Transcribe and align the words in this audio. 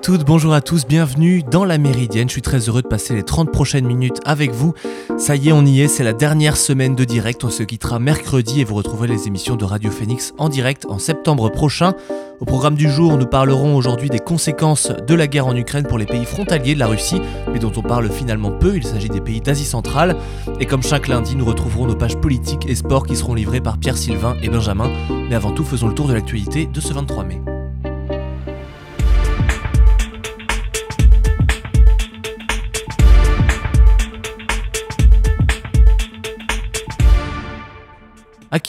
Bonjour 0.00 0.14
à 0.14 0.16
toutes, 0.16 0.26
bonjour 0.26 0.54
à 0.54 0.60
tous, 0.62 0.86
bienvenue 0.86 1.42
dans 1.42 1.66
la 1.66 1.76
Méridienne. 1.76 2.26
Je 2.26 2.32
suis 2.32 2.40
très 2.40 2.70
heureux 2.70 2.80
de 2.80 2.88
passer 2.88 3.14
les 3.14 3.22
30 3.22 3.52
prochaines 3.52 3.84
minutes 3.84 4.18
avec 4.24 4.50
vous. 4.50 4.72
Ça 5.18 5.36
y 5.36 5.50
est, 5.50 5.52
on 5.52 5.66
y 5.66 5.82
est, 5.82 5.88
c'est 5.88 6.04
la 6.04 6.14
dernière 6.14 6.56
semaine 6.56 6.96
de 6.96 7.04
direct. 7.04 7.44
On 7.44 7.50
se 7.50 7.62
quittera 7.62 7.98
mercredi 7.98 8.62
et 8.62 8.64
vous 8.64 8.76
retrouverez 8.76 9.08
les 9.08 9.26
émissions 9.26 9.56
de 9.56 9.64
Radio 9.66 9.90
Phoenix 9.90 10.32
en 10.38 10.48
direct 10.48 10.86
en 10.88 10.98
septembre 10.98 11.50
prochain. 11.50 11.92
Au 12.40 12.46
programme 12.46 12.76
du 12.76 12.88
jour, 12.88 13.18
nous 13.18 13.26
parlerons 13.26 13.76
aujourd'hui 13.76 14.08
des 14.08 14.20
conséquences 14.20 14.90
de 14.90 15.14
la 15.14 15.26
guerre 15.26 15.46
en 15.46 15.54
Ukraine 15.54 15.86
pour 15.86 15.98
les 15.98 16.06
pays 16.06 16.24
frontaliers 16.24 16.74
de 16.74 16.80
la 16.80 16.86
Russie, 16.86 17.20
mais 17.52 17.58
dont 17.58 17.72
on 17.76 17.82
parle 17.82 18.10
finalement 18.10 18.52
peu. 18.52 18.76
Il 18.76 18.86
s'agit 18.86 19.10
des 19.10 19.20
pays 19.20 19.42
d'Asie 19.42 19.66
centrale. 19.66 20.16
Et 20.60 20.64
comme 20.64 20.82
chaque 20.82 21.08
lundi, 21.08 21.36
nous 21.36 21.44
retrouverons 21.44 21.86
nos 21.86 21.96
pages 21.96 22.16
politiques 22.16 22.66
et 22.66 22.74
sports 22.74 23.06
qui 23.06 23.16
seront 23.16 23.34
livrées 23.34 23.60
par 23.60 23.76
Pierre 23.76 23.98
Sylvain 23.98 24.34
et 24.42 24.48
Benjamin. 24.48 24.90
Mais 25.28 25.34
avant 25.34 25.52
tout, 25.52 25.64
faisons 25.64 25.88
le 25.88 25.94
tour 25.94 26.08
de 26.08 26.14
l'actualité 26.14 26.64
de 26.64 26.80
ce 26.80 26.94
23 26.94 27.24
mai. 27.24 27.42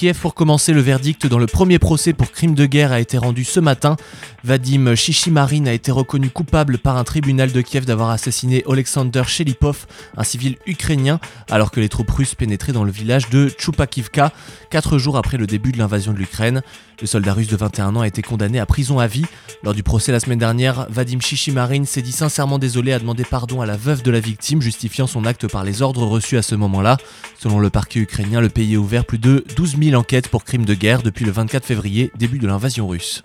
Kiev, 0.02 0.18
pour 0.18 0.34
commencer, 0.34 0.74
le 0.74 0.82
verdict 0.82 1.28
dans 1.28 1.38
le 1.38 1.46
premier 1.46 1.78
procès 1.78 2.12
pour 2.14 2.32
crime 2.32 2.56
de 2.56 2.66
guerre 2.66 2.92
a 2.92 3.00
été 3.00 3.20
rendu 3.20 3.44
ce 3.44 3.60
matin. 3.60 3.98
Vadim 4.44 4.96
Shishimarin 4.96 5.68
a 5.68 5.74
été 5.74 5.92
reconnu 5.92 6.32
coupable 6.32 6.80
par 6.80 6.98
un 6.98 7.04
tribunal 7.04 7.52
de 7.52 7.62
Kiev 7.62 7.86
d'avoir 7.86 8.10
assassiné 8.10 8.64
Alexander 8.68 9.22
Shelipov, 9.28 9.86
un 10.18 10.24
civil 10.24 10.58
ukrainien, 10.66 11.20
alors 11.52 11.70
que 11.70 11.80
les 11.80 11.88
troupes 11.88 12.10
russes 12.10 12.34
pénétraient 12.34 12.72
dans 12.72 12.84
le 12.84 12.92
village 12.92 13.30
de 13.30 13.52
Chupakivka, 13.60 14.34
quatre 14.72 14.98
jours 14.98 15.18
après 15.18 15.38
le 15.38 15.46
début 15.46 15.72
de 15.72 15.78
l'invasion 15.78 16.14
de 16.14 16.18
l'Ukraine. 16.18 16.64
Le 17.00 17.08
soldat 17.08 17.34
russe 17.34 17.48
de 17.48 17.56
21 17.56 17.96
ans 17.96 18.02
a 18.02 18.08
été 18.08 18.24
condamné 18.24 18.60
à 18.60 18.66
prison 18.66 18.98
à 18.98 19.06
vie. 19.06 19.26
Lors 19.64 19.74
du 19.76 19.84
procès 19.84 20.12
la 20.12 20.20
semaine 20.20 20.40
dernière, 20.40 20.88
Vadim 20.90 21.20
Shishimarin 21.20 21.86
s'est 21.86 22.02
dit 22.02 22.12
sincèrement 22.12 22.58
désolé, 22.58 22.94
a 22.94 23.00
demandé 23.00 23.24
pardon 23.24 23.62
à 23.62 23.68
la 23.68 23.78
veuve 23.78 24.02
de 24.02 24.10
la 24.10 24.20
victime, 24.20 24.64
justifiant 24.64 25.06
son 25.06 25.26
acte 25.26 25.48
par 25.48 25.64
les 25.64 25.84
ordres 25.84 26.06
reçus 26.06 26.38
à 26.38 26.42
ce 26.42 26.56
moment-là. 26.56 26.98
Selon 27.40 27.60
le 27.60 27.70
parquet 27.70 28.00
ukrainien, 28.00 28.42
le 28.42 28.50
pays 28.50 28.76
a 28.76 28.80
ouvert 28.80 29.06
plus 29.06 29.20
de 29.20 29.46
12 29.56 29.72
12 29.72 29.78
000 29.91 29.91
enquêtes 29.96 30.30
pour 30.30 30.44
crimes 30.44 30.66
de 30.66 30.74
guerre 30.74 31.02
depuis 31.02 31.26
le 31.26 31.32
24 31.32 31.66
février, 31.66 32.12
début 32.18 32.40
de 32.40 32.48
l'invasion 32.48 32.88
russe. 32.88 33.22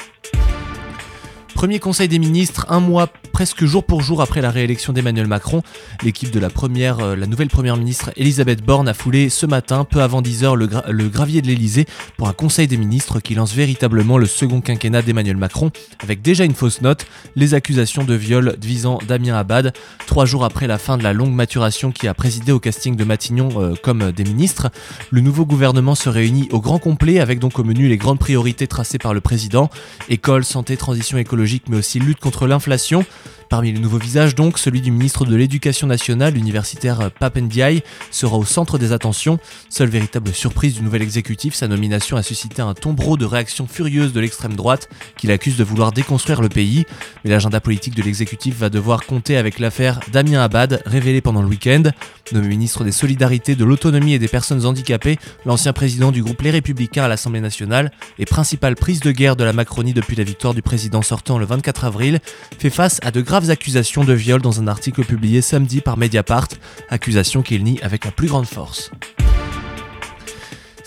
Premier 1.57 1.79
conseil 1.79 2.07
des 2.07 2.19
ministres, 2.19 2.67
un 2.69 2.81
mois 2.81 3.09
presque 3.33 3.65
jour 3.65 3.83
pour 3.83 4.03
jour 4.03 4.21
après 4.21 4.43
la 4.43 4.51
réélection 4.51 4.93
d'Emmanuel 4.93 5.27
Macron. 5.27 5.63
L'équipe 6.03 6.31
de 6.31 6.39
la, 6.39 6.51
première, 6.51 7.01
euh, 7.01 7.17
la 7.17 7.27
nouvelle 7.27 7.49
première 7.49 7.79
ministre 7.79 8.11
Elisabeth 8.17 8.63
Borne 8.63 8.89
a 8.89 8.95
foulé 8.95 9.31
ce 9.31 9.47
matin, 9.47 9.85
peu 9.85 10.03
avant 10.03 10.21
10h, 10.21 10.55
le, 10.55 11.09
gravier 11.09 11.41
de 11.41 11.47
l'Elysée 11.47 11.87
pour 12.19 12.29
un 12.29 12.35
conseil 12.35 12.67
des 12.67 12.77
ministres 12.77 13.21
qui 13.21 13.35
lance 13.35 13.55
véritablement 13.55 14.19
le 14.19 14.27
second 14.27 14.61
quinquennat 14.61 15.01
d'Emmanuel 15.01 15.39
Macron, 15.39 15.71
avec 15.99 16.21
déjà 16.21 16.45
une 16.45 16.55
fausse 16.55 16.83
note, 16.83 17.07
les 17.37 17.55
accusations 17.55 18.05
de 18.05 18.15
viol 18.15 18.57
visant 18.63 18.99
Damien 19.09 19.37
Abad, 19.37 19.73
trois 20.07 20.27
jours 20.27 20.45
après 20.45 20.67
la 20.67 20.77
fin 20.77 20.99
de 20.99 21.03
la 21.03 21.15
longue 21.15 21.35
maturation 21.35 21.91
qui 21.91 22.07
a 22.07 22.13
présidé 22.13 22.53
au 22.53 22.59
casting 22.59 22.97
de 22.97 23.05
Matignon 23.05 23.49
euh, 23.57 23.75
comme 23.83 24.13
des 24.13 24.25
ministres. 24.25 24.69
Le 25.11 25.23
nouveau 25.23 25.47
gouvernement 25.47 25.95
se 25.95 26.11
réunit 26.11 26.49
au 26.53 26.61
grand 26.61 26.79
complet 26.79 27.19
avec 27.19 27.39
donc 27.39 27.59
au 27.59 27.65
menu 27.65 27.89
les 27.89 27.97
grandes 27.97 28.19
priorités 28.19 28.67
tracées 28.67 28.99
par 28.99 29.15
le 29.15 29.23
président, 29.23 29.71
école, 30.11 30.45
santé, 30.45 30.77
transition 30.77 31.17
écologique, 31.19 31.46
mais 31.69 31.77
aussi 31.79 31.99
lutte 31.99 32.21
contre 32.21 32.47
l'inflation. 32.47 33.05
Parmi 33.49 33.73
les 33.73 33.79
nouveaux 33.79 33.99
visages 33.99 34.35
donc, 34.35 34.59
celui 34.59 34.81
du 34.81 34.91
ministre 34.91 35.25
de 35.25 35.37
l'Éducation 35.37 35.87
nationale, 35.87 36.35
l'universitaire 36.35 37.11
Papendiaï, 37.13 37.83
sera 38.11 38.37
au 38.37 38.45
centre 38.45 38.79
des 38.79 38.93
attentions. 38.93 39.39
Seule 39.69 39.89
véritable 39.89 40.33
surprise 40.33 40.75
du 40.75 40.83
nouvel 40.83 41.03
exécutif, 41.03 41.55
sa 41.55 41.69
nomination 41.69 42.17
a 42.17 42.23
suscité 42.23 42.63
un 42.63 42.75
tombereau 42.75 43.17
de 43.17 43.25
réactions 43.25 43.67
furieuses 43.67 44.13
de 44.13 44.21
l'extrême 44.21 44.55
droite 44.55 44.89
qui 45.17 45.29
l'accuse 45.29 45.57
de 45.57 45.65
vouloir 45.65 45.93
déconstruire 45.93 46.41
le 46.41 46.49
pays. 46.49 46.87
Mais 47.25 47.31
l'agenda 47.31 47.61
politique 47.61 47.95
de 47.95 48.03
l'exécutif 48.03 48.57
va 48.59 48.69
devoir 48.69 49.07
compter 49.07 49.37
avec 49.37 49.59
l'affaire 49.59 50.01
Damien 50.13 50.43
Abad, 50.43 50.83
révélée 50.85 51.21
pendant 51.21 51.43
le 51.43 51.49
week-end. 51.49 51.85
Nommé 52.33 52.49
ministre 52.49 52.83
des 52.83 52.91
Solidarités, 52.91 53.55
de 53.55 53.65
l'Autonomie 53.65 54.15
et 54.15 54.19
des 54.19 54.27
Personnes 54.27 54.67
Handicapées, 54.67 55.19
l'ancien 55.45 55.73
président 55.73 56.11
du 56.11 56.25
groupe 56.25 56.43
Les 56.43 56.51
Républicains 56.51 57.05
à 57.05 57.09
l'Assemblée 57.09 57.41
nationale 57.41 57.93
et 58.19 58.25
principale 58.25 58.75
prise 58.75 58.99
de 58.99 59.13
guerre 59.13 59.37
de 59.37 59.45
la 59.45 59.53
Macronie 59.53 59.93
depuis 59.93 60.17
la 60.17 60.25
victoire 60.25 60.53
du 60.53 60.63
président 60.63 61.03
sortant 61.03 61.39
le 61.39 61.47
24 61.47 61.85
avril, 61.85 62.19
fait 62.59 62.71
face 62.71 62.99
à 63.05 63.13
de 63.13 63.21
graves 63.21 63.36
accusations 63.45 64.05
de 64.05 64.13
viol 64.13 64.41
dans 64.41 64.61
un 64.61 64.67
article 64.67 65.05
publié 65.05 65.41
samedi 65.41 65.81
par 65.81 65.97
Mediapart, 65.97 66.49
accusation 66.89 67.43
qu'il 67.43 67.65
nie 67.65 67.81
avec 67.83 68.05
la 68.05 68.11
plus 68.11 68.29
grande 68.29 68.47
force. 68.47 68.91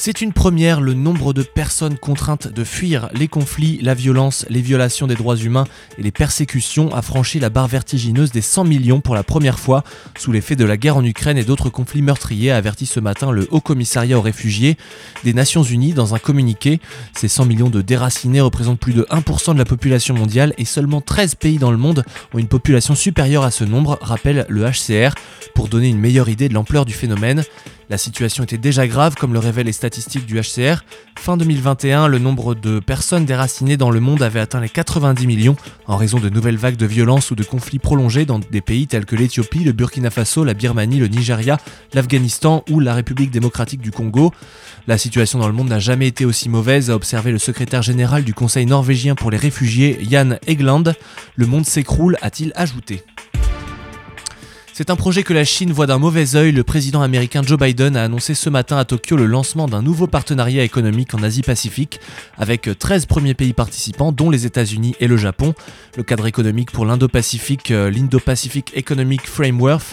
C'est 0.02 0.22
une 0.22 0.32
première, 0.32 0.80
le 0.80 0.94
nombre 0.94 1.34
de 1.34 1.44
personnes 1.44 1.98
contraintes 1.98 2.48
de 2.48 2.64
fuir 2.64 3.10
les 3.14 3.28
conflits, 3.28 3.80
la 3.82 3.94
violence, 3.94 4.46
les 4.48 4.62
violations 4.62 5.08
des 5.08 5.16
droits 5.16 5.36
humains 5.36 5.66
et 5.98 6.04
les 6.04 6.14
persécutions 6.14 6.96
a 6.96 7.02
franchi 7.02 7.38
la 7.42 7.50
barre 7.50 7.68
vertigineuse 7.68 8.32
des 8.32 8.40
100 8.40 8.64
millions 8.64 9.02
pour 9.02 9.14
la 9.14 9.24
première 9.24 9.60
fois 9.60 9.84
sous 10.18 10.32
l'effet 10.32 10.56
de 10.56 10.64
la 10.64 10.78
guerre 10.78 10.96
en 10.96 11.04
Ukraine 11.04 11.38
et 11.38 11.44
d'autres 11.44 11.68
conflits 11.68 12.02
meurtriers, 12.02 12.50
a 12.50 12.56
averti 12.56 12.86
ce 12.86 13.02
matin 13.02 13.32
le 13.32 13.46
Haut 13.52 13.60
Commissariat 13.60 14.18
aux 14.18 14.22
réfugiés 14.22 14.78
des 15.26 15.34
Nations 15.34 15.64
Unies 15.64 15.92
dans 15.92 16.16
un 16.16 16.20
communiqué. 16.20 16.80
Ces 17.14 17.28
100 17.28 17.44
millions 17.44 17.70
de 17.70 17.82
déracinés 17.82 18.40
représentent 18.40 18.80
plus 18.80 18.94
de 18.94 19.06
1% 19.12 19.52
de 19.52 19.60
la 19.60 19.66
population 19.66 20.16
mondiale 20.16 20.54
et 20.58 20.64
seulement 20.64 21.02
13 21.02 21.36
pays 21.36 21.58
dans 21.58 21.72
le 21.72 21.78
monde 21.78 22.06
ont 22.34 22.40
une 22.40 22.48
population 22.48 22.96
supérieure 22.96 23.44
à 23.44 23.52
ce 23.52 23.66
nombre, 23.66 24.00
rappelle 24.00 24.46
le 24.48 24.64
HCR, 24.64 25.14
pour 25.56 25.68
donner 25.68 25.90
une 25.90 26.00
meilleure 26.00 26.30
idée 26.30 26.48
de 26.48 26.54
l'ampleur 26.54 26.86
du 26.86 26.94
phénomène. 26.94 27.44
La 27.90 27.98
situation 27.98 28.44
était 28.44 28.60
déjà 28.60 28.88
grave, 28.88 29.16
comme 29.16 29.34
le 29.34 29.40
révèlent 29.40 29.66
les 29.66 29.72
statistiques 29.72 30.28
du 30.28 30.40
HCR. 30.40 30.84
Fin 31.18 31.38
2021, 31.38 32.08
le 32.08 32.20
nombre 32.20 32.54
de 32.54 32.80
personnes 32.80 33.26
déracinées 33.26 33.78
dans 33.78 33.90
le 33.90 34.00
monde 34.00 34.22
avait 34.22 34.40
atteint 34.40 34.62
les 34.62 34.70
90 34.70 35.26
millions 35.26 35.56
en 35.88 35.98
raison 35.98 36.20
de 36.20 36.30
nouvelles 36.30 36.56
vagues 36.56 36.76
de 36.76 36.86
violence 36.86 37.32
ou 37.32 37.36
de 37.36 37.44
conflits 37.44 37.80
prolongés 37.80 38.26
dans 38.26 38.38
des 38.38 38.62
pays 38.62 38.86
tels 38.86 39.06
que 39.06 39.16
l'Éthiopie, 39.16 39.64
le 39.64 39.72
Burkina 39.72 40.12
Faso, 40.12 40.44
la 40.44 40.54
Birmanie, 40.54 41.00
le 41.00 41.08
Nigeria, 41.08 41.58
l'Afghanistan 41.96 42.64
ou 42.70 42.80
la 42.80 42.94
République 42.94 43.32
démocratique 43.32 43.82
du 43.82 43.90
Congo. 43.90 44.32
La 44.86 45.00
situation 45.00 45.40
dans 45.40 45.48
le 45.48 45.54
monde 45.54 45.70
n'a 45.70 45.80
jamais 45.80 46.08
été 46.08 46.26
aussi 46.26 46.48
mauvaise, 46.48 46.92
a 46.92 46.96
observé 46.96 47.32
le 47.32 47.40
secrétaire 47.40 47.82
général 47.82 48.24
du 48.24 48.36
Conseil 48.36 48.68
norvégien 48.68 49.16
pour 49.16 49.32
les 49.32 49.38
réfugiés, 49.38 49.98
Jan 50.08 50.38
Egland. 50.46 50.94
Le 51.36 51.46
monde 51.48 51.66
s'écroule, 51.66 52.18
a-t-il 52.22 52.52
ajouté. 52.56 53.04
C'est 54.80 54.92
un 54.92 54.96
projet 54.96 55.24
que 55.24 55.34
la 55.34 55.44
Chine 55.44 55.74
voit 55.74 55.88
d'un 55.88 55.98
mauvais 55.98 56.38
œil. 56.38 56.54
Le 56.54 56.64
président 56.64 57.02
américain 57.02 57.42
Joe 57.46 57.60
Biden 57.60 57.98
a 57.98 58.04
annoncé 58.06 58.34
ce 58.34 58.50
matin 58.50 58.78
à 58.78 58.86
Tokyo 58.86 59.18
le 59.18 59.26
lancement 59.26 59.68
d'un 59.68 59.82
nouveau 59.82 60.08
partenariat 60.08 60.64
économique 60.64 61.14
en 61.14 61.22
Asie-Pacifique 61.22 62.00
avec 62.38 62.70
13 62.80 63.06
premiers 63.06 63.34
pays 63.34 63.52
participants, 63.52 64.14
dont 64.14 64.30
les 64.30 64.46
États-Unis 64.46 64.96
et 65.02 65.08
le 65.08 65.18
Japon. 65.18 65.54
Le 65.98 66.04
cadre 66.04 66.28
économique 66.28 66.72
pour 66.72 66.86
l'Indo-Pacifique, 66.86 67.72
euh, 67.72 67.90
l'Indo-Pacific 67.90 68.72
Economic 68.74 69.28
Framework, 69.28 69.84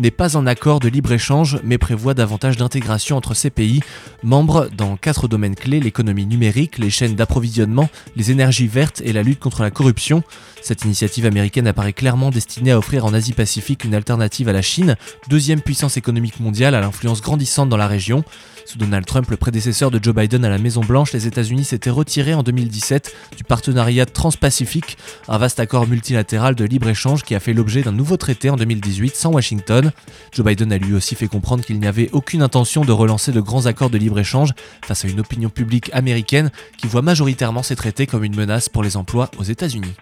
n'est 0.00 0.10
pas 0.10 0.36
un 0.36 0.48
accord 0.48 0.80
de 0.80 0.88
libre-échange, 0.88 1.60
mais 1.62 1.78
prévoit 1.78 2.14
davantage 2.14 2.56
d'intégration 2.56 3.16
entre 3.16 3.34
ces 3.34 3.50
pays, 3.50 3.78
membres 4.24 4.68
dans 4.76 4.96
quatre 4.96 5.28
domaines 5.28 5.54
clés 5.54 5.78
l'économie 5.78 6.26
numérique, 6.26 6.78
les 6.78 6.90
chaînes 6.90 7.14
d'approvisionnement, 7.14 7.88
les 8.16 8.32
énergies 8.32 8.66
vertes 8.66 9.02
et 9.04 9.12
la 9.12 9.22
lutte 9.22 9.38
contre 9.38 9.62
la 9.62 9.70
corruption. 9.70 10.24
Cette 10.62 10.84
initiative 10.84 11.26
américaine 11.26 11.68
apparaît 11.68 11.92
clairement 11.92 12.30
destinée 12.30 12.72
à 12.72 12.78
offrir 12.78 13.04
en 13.04 13.14
Asie-Pacifique 13.14 13.84
une 13.84 13.94
alternative 13.94 14.31
à 14.40 14.52
la 14.52 14.62
Chine, 14.62 14.96
deuxième 15.28 15.60
puissance 15.60 15.98
économique 15.98 16.40
mondiale 16.40 16.74
à 16.74 16.80
l'influence 16.80 17.20
grandissante 17.20 17.68
dans 17.68 17.76
la 17.76 17.86
région. 17.86 18.24
Sous 18.64 18.78
Donald 18.78 19.04
Trump, 19.04 19.28
le 19.30 19.36
prédécesseur 19.36 19.90
de 19.90 20.02
Joe 20.02 20.14
Biden 20.14 20.44
à 20.44 20.48
la 20.48 20.56
Maison 20.56 20.80
Blanche, 20.80 21.12
les 21.12 21.26
États-Unis 21.26 21.64
s'étaient 21.64 21.90
retirés 21.90 22.32
en 22.32 22.42
2017 22.42 23.14
du 23.36 23.44
partenariat 23.44 24.06
transpacifique, 24.06 24.96
un 25.28 25.36
vaste 25.36 25.60
accord 25.60 25.86
multilatéral 25.86 26.54
de 26.54 26.64
libre-échange 26.64 27.24
qui 27.24 27.34
a 27.34 27.40
fait 27.40 27.52
l'objet 27.52 27.82
d'un 27.82 27.92
nouveau 27.92 28.16
traité 28.16 28.48
en 28.48 28.56
2018 28.56 29.14
sans 29.14 29.32
Washington. 29.32 29.92
Joe 30.32 30.46
Biden 30.46 30.72
a 30.72 30.78
lui 30.78 30.94
aussi 30.94 31.14
fait 31.14 31.28
comprendre 31.28 31.62
qu'il 31.62 31.78
n'y 31.78 31.86
avait 31.86 32.08
aucune 32.12 32.40
intention 32.40 32.86
de 32.86 32.92
relancer 32.92 33.32
de 33.32 33.40
grands 33.40 33.66
accords 33.66 33.90
de 33.90 33.98
libre-échange 33.98 34.54
face 34.82 35.04
à 35.04 35.08
une 35.08 35.20
opinion 35.20 35.50
publique 35.50 35.90
américaine 35.92 36.50
qui 36.78 36.86
voit 36.86 37.02
majoritairement 37.02 37.62
ces 37.62 37.76
traités 37.76 38.06
comme 38.06 38.24
une 38.24 38.36
menace 38.36 38.70
pour 38.70 38.82
les 38.82 38.96
emplois 38.96 39.30
aux 39.38 39.44
États-Unis. 39.44 39.92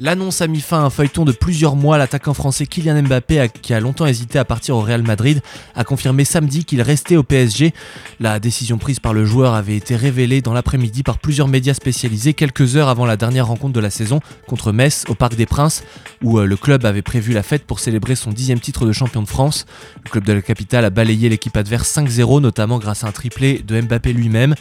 L'annonce 0.00 0.40
a 0.40 0.48
mis 0.48 0.60
fin 0.60 0.80
à 0.80 0.82
un 0.82 0.90
feuilleton 0.90 1.24
de 1.24 1.30
plusieurs 1.30 1.76
mois. 1.76 1.98
L'attaquant 1.98 2.34
français 2.34 2.66
Kylian 2.66 3.00
Mbappé, 3.04 3.48
qui 3.62 3.72
a 3.74 3.78
longtemps 3.78 4.06
hésité 4.06 4.40
à 4.40 4.44
partir 4.44 4.74
au 4.76 4.80
Real 4.80 5.04
Madrid, 5.04 5.40
a 5.76 5.84
confirmé 5.84 6.24
samedi 6.24 6.64
qu'il 6.64 6.82
restait 6.82 7.16
au 7.16 7.22
PSG. 7.22 7.72
La 8.18 8.40
décision 8.40 8.76
prise 8.76 8.98
par 8.98 9.14
le 9.14 9.24
joueur 9.24 9.54
avait 9.54 9.76
été 9.76 9.94
révélée 9.94 10.40
dans 10.40 10.52
l'après-midi 10.52 11.04
par 11.04 11.18
plusieurs 11.18 11.46
médias 11.46 11.74
spécialisés 11.74 12.34
quelques 12.34 12.74
heures 12.74 12.88
avant 12.88 13.06
la 13.06 13.16
dernière 13.16 13.46
rencontre 13.46 13.72
de 13.72 13.78
la 13.78 13.90
saison 13.90 14.18
contre 14.48 14.72
Metz 14.72 15.04
au 15.08 15.14
Parc 15.14 15.36
des 15.36 15.46
Princes, 15.46 15.84
où 16.24 16.40
euh, 16.40 16.44
le 16.44 16.56
club 16.56 16.84
avait 16.86 17.02
prévu 17.02 17.32
la 17.32 17.44
fête 17.44 17.64
pour 17.64 17.78
célébrer 17.78 18.16
son 18.16 18.32
dixième 18.32 18.58
titre 18.58 18.86
de 18.86 18.92
champion 18.92 19.22
de 19.22 19.28
France. 19.28 19.64
Le 20.04 20.10
club 20.10 20.24
de 20.24 20.32
la 20.32 20.42
capitale 20.42 20.84
a 20.84 20.90
balayé 20.90 21.28
l'équipe 21.28 21.56
adverse 21.56 21.96
5-0, 21.96 22.40
notamment 22.40 22.80
grâce 22.80 23.04
à 23.04 23.06
un 23.06 23.12
triplé 23.12 23.62
de 23.64 23.80
Mbappé 23.80 24.12
lui-même. 24.12 24.56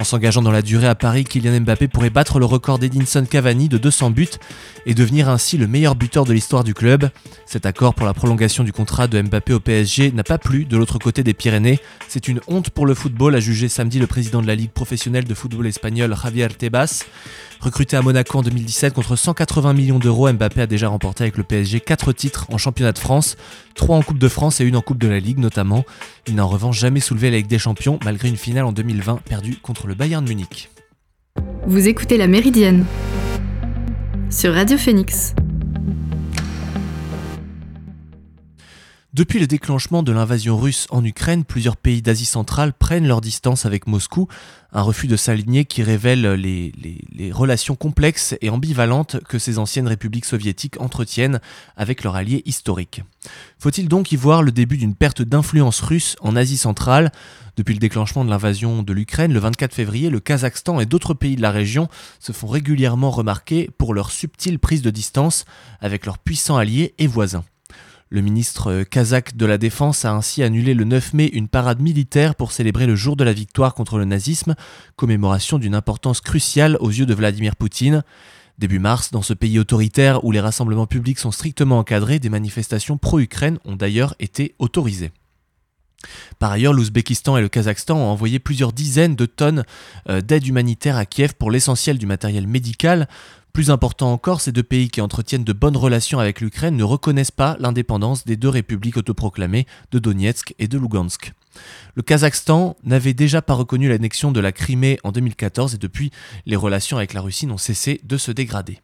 En 0.00 0.04
s'engageant 0.04 0.42
dans 0.42 0.52
la 0.52 0.62
durée 0.62 0.86
à 0.86 0.94
Paris, 0.94 1.24
Kylian 1.24 1.60
Mbappé 1.62 1.88
pourrait 1.88 2.08
battre 2.08 2.38
le 2.38 2.44
record 2.44 2.78
d'Edinson 2.78 3.26
Cavani 3.28 3.68
de 3.68 3.78
200 3.78 4.10
buts 4.10 4.28
et 4.86 4.94
devenir 4.94 5.28
ainsi 5.28 5.58
le 5.58 5.66
meilleur 5.66 5.96
buteur 5.96 6.24
de 6.24 6.32
l'histoire 6.32 6.62
du 6.62 6.72
club. 6.72 7.10
Cet 7.46 7.66
accord 7.66 7.94
pour 7.94 8.06
la 8.06 8.14
prolongation 8.14 8.62
du 8.62 8.72
contrat 8.72 9.08
de 9.08 9.20
Mbappé 9.20 9.52
au 9.54 9.58
PSG 9.58 10.12
n'a 10.12 10.22
pas 10.22 10.38
plu 10.38 10.66
de 10.66 10.76
l'autre 10.76 11.00
côté 11.00 11.24
des 11.24 11.34
Pyrénées. 11.34 11.80
C'est 12.06 12.28
une 12.28 12.40
honte 12.46 12.70
pour 12.70 12.86
le 12.86 12.94
football, 12.94 13.34
a 13.34 13.40
jugé 13.40 13.68
samedi 13.68 13.98
le 13.98 14.06
président 14.06 14.40
de 14.40 14.46
la 14.46 14.54
Ligue 14.54 14.70
professionnelle 14.70 15.24
de 15.24 15.34
football 15.34 15.66
espagnol 15.66 16.14
Javier 16.14 16.46
Tebas. 16.46 17.04
Recruté 17.58 17.96
à 17.96 18.02
Monaco 18.02 18.38
en 18.38 18.42
2017 18.42 18.94
contre 18.94 19.16
180 19.16 19.72
millions 19.72 19.98
d'euros, 19.98 20.32
Mbappé 20.32 20.60
a 20.60 20.66
déjà 20.68 20.88
remporté 20.88 21.24
avec 21.24 21.36
le 21.36 21.42
PSG 21.42 21.80
4 21.80 22.12
titres 22.12 22.46
en 22.52 22.56
championnat 22.56 22.92
de 22.92 23.00
France, 23.00 23.36
3 23.78 23.96
en 23.96 24.02
Coupe 24.02 24.18
de 24.18 24.28
France 24.28 24.60
et 24.60 24.64
une 24.64 24.76
en 24.76 24.82
Coupe 24.82 24.98
de 24.98 25.08
la 25.08 25.20
Ligue 25.20 25.38
notamment. 25.38 25.84
Il 26.26 26.34
n'a 26.34 26.44
en 26.44 26.48
revanche 26.48 26.78
jamais 26.78 27.00
soulevé 27.00 27.30
la 27.30 27.38
Ligue 27.38 27.46
des 27.46 27.58
Champions 27.58 27.98
malgré 28.04 28.28
une 28.28 28.36
finale 28.36 28.64
en 28.64 28.72
2020 28.72 29.20
perdue 29.24 29.56
contre 29.56 29.86
le 29.86 29.94
Bayern 29.94 30.26
Munich. 30.28 30.68
Vous 31.66 31.88
écoutez 31.88 32.18
La 32.18 32.26
Méridienne 32.26 32.84
sur 34.30 34.52
Radio 34.52 34.76
Phoenix. 34.76 35.34
Depuis 39.18 39.40
le 39.40 39.48
déclenchement 39.48 40.04
de 40.04 40.12
l'invasion 40.12 40.56
russe 40.56 40.86
en 40.90 41.04
Ukraine, 41.04 41.44
plusieurs 41.44 41.76
pays 41.76 42.02
d'Asie 42.02 42.24
centrale 42.24 42.72
prennent 42.72 43.08
leur 43.08 43.20
distance 43.20 43.66
avec 43.66 43.88
Moscou, 43.88 44.28
un 44.72 44.82
refus 44.82 45.08
de 45.08 45.16
s'aligner 45.16 45.64
qui 45.64 45.82
révèle 45.82 46.34
les, 46.34 47.32
relations 47.32 47.74
complexes 47.74 48.36
et 48.42 48.48
ambivalentes 48.48 49.16
que 49.28 49.40
ces 49.40 49.58
anciennes 49.58 49.88
républiques 49.88 50.24
soviétiques 50.24 50.80
entretiennent 50.80 51.40
avec 51.76 52.04
leurs 52.04 52.14
alliés 52.14 52.44
historiques. 52.44 53.02
Faut-il 53.58 53.88
donc 53.88 54.12
y 54.12 54.16
voir 54.16 54.44
le 54.44 54.52
début 54.52 54.76
d'une 54.76 54.94
perte 54.94 55.22
d'influence 55.22 55.80
russe 55.80 56.14
en 56.20 56.36
Asie 56.36 56.56
centrale? 56.56 57.10
Depuis 57.56 57.74
le 57.74 57.80
déclenchement 57.80 58.24
de 58.24 58.30
l'invasion 58.30 58.84
de 58.84 58.92
l'Ukraine 58.92 59.32
le 59.32 59.40
24 59.40 59.74
février, 59.74 60.10
le 60.10 60.20
Kazakhstan 60.20 60.78
et 60.78 60.86
d'autres 60.86 61.14
pays 61.14 61.34
de 61.34 61.42
la 61.42 61.50
région 61.50 61.88
se 62.20 62.30
font 62.30 62.46
régulièrement 62.46 63.10
remarquer 63.10 63.68
pour 63.78 63.94
leur 63.94 64.12
subtile 64.12 64.60
prise 64.60 64.82
de 64.82 64.90
distance 64.90 65.44
avec 65.80 66.06
leurs 66.06 66.18
puissants 66.18 66.56
alliés 66.56 66.94
et 66.98 67.08
voisins. 67.08 67.42
Le 68.10 68.22
ministre 68.22 68.84
kazakh 68.84 69.36
de 69.36 69.44
la 69.44 69.58
Défense 69.58 70.06
a 70.06 70.12
ainsi 70.12 70.42
annulé 70.42 70.72
le 70.72 70.84
9 70.84 71.12
mai 71.12 71.26
une 71.26 71.46
parade 71.46 71.82
militaire 71.82 72.34
pour 72.36 72.52
célébrer 72.52 72.86
le 72.86 72.96
jour 72.96 73.16
de 73.16 73.24
la 73.24 73.34
victoire 73.34 73.74
contre 73.74 73.98
le 73.98 74.06
nazisme, 74.06 74.54
commémoration 74.96 75.58
d'une 75.58 75.74
importance 75.74 76.22
cruciale 76.22 76.78
aux 76.80 76.88
yeux 76.88 77.04
de 77.04 77.12
Vladimir 77.12 77.54
Poutine. 77.54 78.02
Début 78.58 78.78
mars, 78.78 79.10
dans 79.10 79.20
ce 79.20 79.34
pays 79.34 79.58
autoritaire 79.58 80.24
où 80.24 80.32
les 80.32 80.40
rassemblements 80.40 80.86
publics 80.86 81.18
sont 81.18 81.30
strictement 81.30 81.78
encadrés, 81.78 82.18
des 82.18 82.30
manifestations 82.30 82.96
pro-Ukraine 82.96 83.58
ont 83.66 83.76
d'ailleurs 83.76 84.14
été 84.20 84.54
autorisées. 84.58 85.12
Par 86.38 86.52
ailleurs, 86.52 86.72
l'Ouzbékistan 86.72 87.36
et 87.36 87.40
le 87.42 87.48
Kazakhstan 87.48 87.96
ont 87.96 88.10
envoyé 88.10 88.38
plusieurs 88.38 88.72
dizaines 88.72 89.16
de 89.16 89.26
tonnes 89.26 89.64
euh, 90.08 90.20
d'aide 90.20 90.46
humanitaire 90.46 90.96
à 90.96 91.04
Kiev 91.04 91.34
pour 91.34 91.50
l'essentiel 91.50 91.98
du 91.98 92.06
matériel 92.06 92.46
médical, 92.46 93.08
plus 93.58 93.72
important 93.72 94.12
encore, 94.12 94.40
ces 94.40 94.52
deux 94.52 94.62
pays 94.62 94.88
qui 94.88 95.00
entretiennent 95.00 95.42
de 95.42 95.52
bonnes 95.52 95.76
relations 95.76 96.20
avec 96.20 96.40
l'Ukraine 96.40 96.76
ne 96.76 96.84
reconnaissent 96.84 97.32
pas 97.32 97.56
l'indépendance 97.58 98.24
des 98.24 98.36
deux 98.36 98.48
républiques 98.48 98.98
autoproclamées 98.98 99.66
de 99.90 99.98
Donetsk 99.98 100.54
et 100.60 100.68
de 100.68 100.78
Lugansk. 100.78 101.32
Le 101.96 102.02
Kazakhstan 102.02 102.76
n'avait 102.84 103.14
déjà 103.14 103.42
pas 103.42 103.54
reconnu 103.54 103.88
l'annexion 103.88 104.30
de 104.30 104.38
la 104.38 104.52
Crimée 104.52 105.00
en 105.02 105.10
2014 105.10 105.74
et 105.74 105.78
depuis, 105.78 106.12
les 106.46 106.54
relations 106.54 106.98
avec 106.98 107.14
la 107.14 107.20
Russie 107.20 107.48
n'ont 107.48 107.58
cessé 107.58 108.00
de 108.04 108.16
se 108.16 108.30
dégrader. 108.30 108.78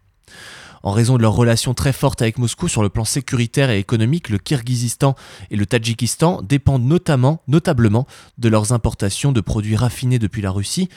En 0.82 0.90
raison 0.90 1.16
de 1.16 1.22
leurs 1.22 1.34
relations 1.34 1.72
très 1.72 1.92
fortes 1.92 2.20
avec 2.20 2.36
Moscou 2.36 2.66
sur 2.66 2.82
le 2.82 2.88
plan 2.88 3.04
sécuritaire 3.04 3.70
et 3.70 3.78
économique, 3.78 4.28
le 4.28 4.38
Kirghizistan 4.38 5.14
et 5.52 5.56
le 5.56 5.66
Tadjikistan 5.66 6.42
dépendent 6.42 6.84
notamment, 6.84 7.42
notablement 7.46 8.08
de 8.38 8.48
leurs 8.48 8.72
importations 8.72 9.30
de 9.30 9.40
produits 9.40 9.76
raffinés 9.76 10.18
depuis 10.18 10.42
la 10.42 10.50
Russie, 10.50 10.88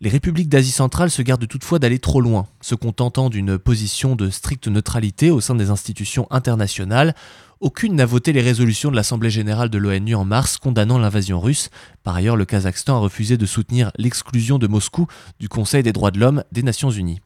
les 0.00 0.10
républiques 0.10 0.48
d'Asie 0.48 0.70
centrale 0.70 1.10
se 1.10 1.22
gardent 1.22 1.48
toutefois 1.48 1.78
d'aller 1.78 1.98
trop 1.98 2.20
loin, 2.20 2.46
se 2.60 2.74
contentant 2.74 3.30
d'une 3.30 3.58
position 3.58 4.16
de 4.16 4.30
stricte 4.30 4.68
neutralité 4.68 5.30
au 5.30 5.40
sein 5.40 5.54
des 5.54 5.70
institutions 5.70 6.26
internationales. 6.30 7.14
Aucune 7.60 7.94
n'a 7.94 8.04
voté 8.04 8.34
les 8.34 8.42
résolutions 8.42 8.90
de 8.90 8.96
l'Assemblée 8.96 9.30
générale 9.30 9.70
de 9.70 9.78
l'ONU 9.78 10.14
en 10.14 10.26
mars 10.26 10.58
condamnant 10.58 10.98
l'invasion 10.98 11.40
russe. 11.40 11.70
Par 12.02 12.14
ailleurs, 12.14 12.36
le 12.36 12.44
Kazakhstan 12.44 12.96
a 12.96 12.98
refusé 12.98 13.38
de 13.38 13.46
soutenir 13.46 13.90
l'exclusion 13.96 14.58
de 14.58 14.66
Moscou 14.66 15.06
du 15.40 15.48
Conseil 15.48 15.82
des 15.82 15.92
droits 15.92 16.10
de 16.10 16.20
l'homme 16.20 16.44
des 16.52 16.62
Nations 16.62 16.90
Unies. 16.90 17.20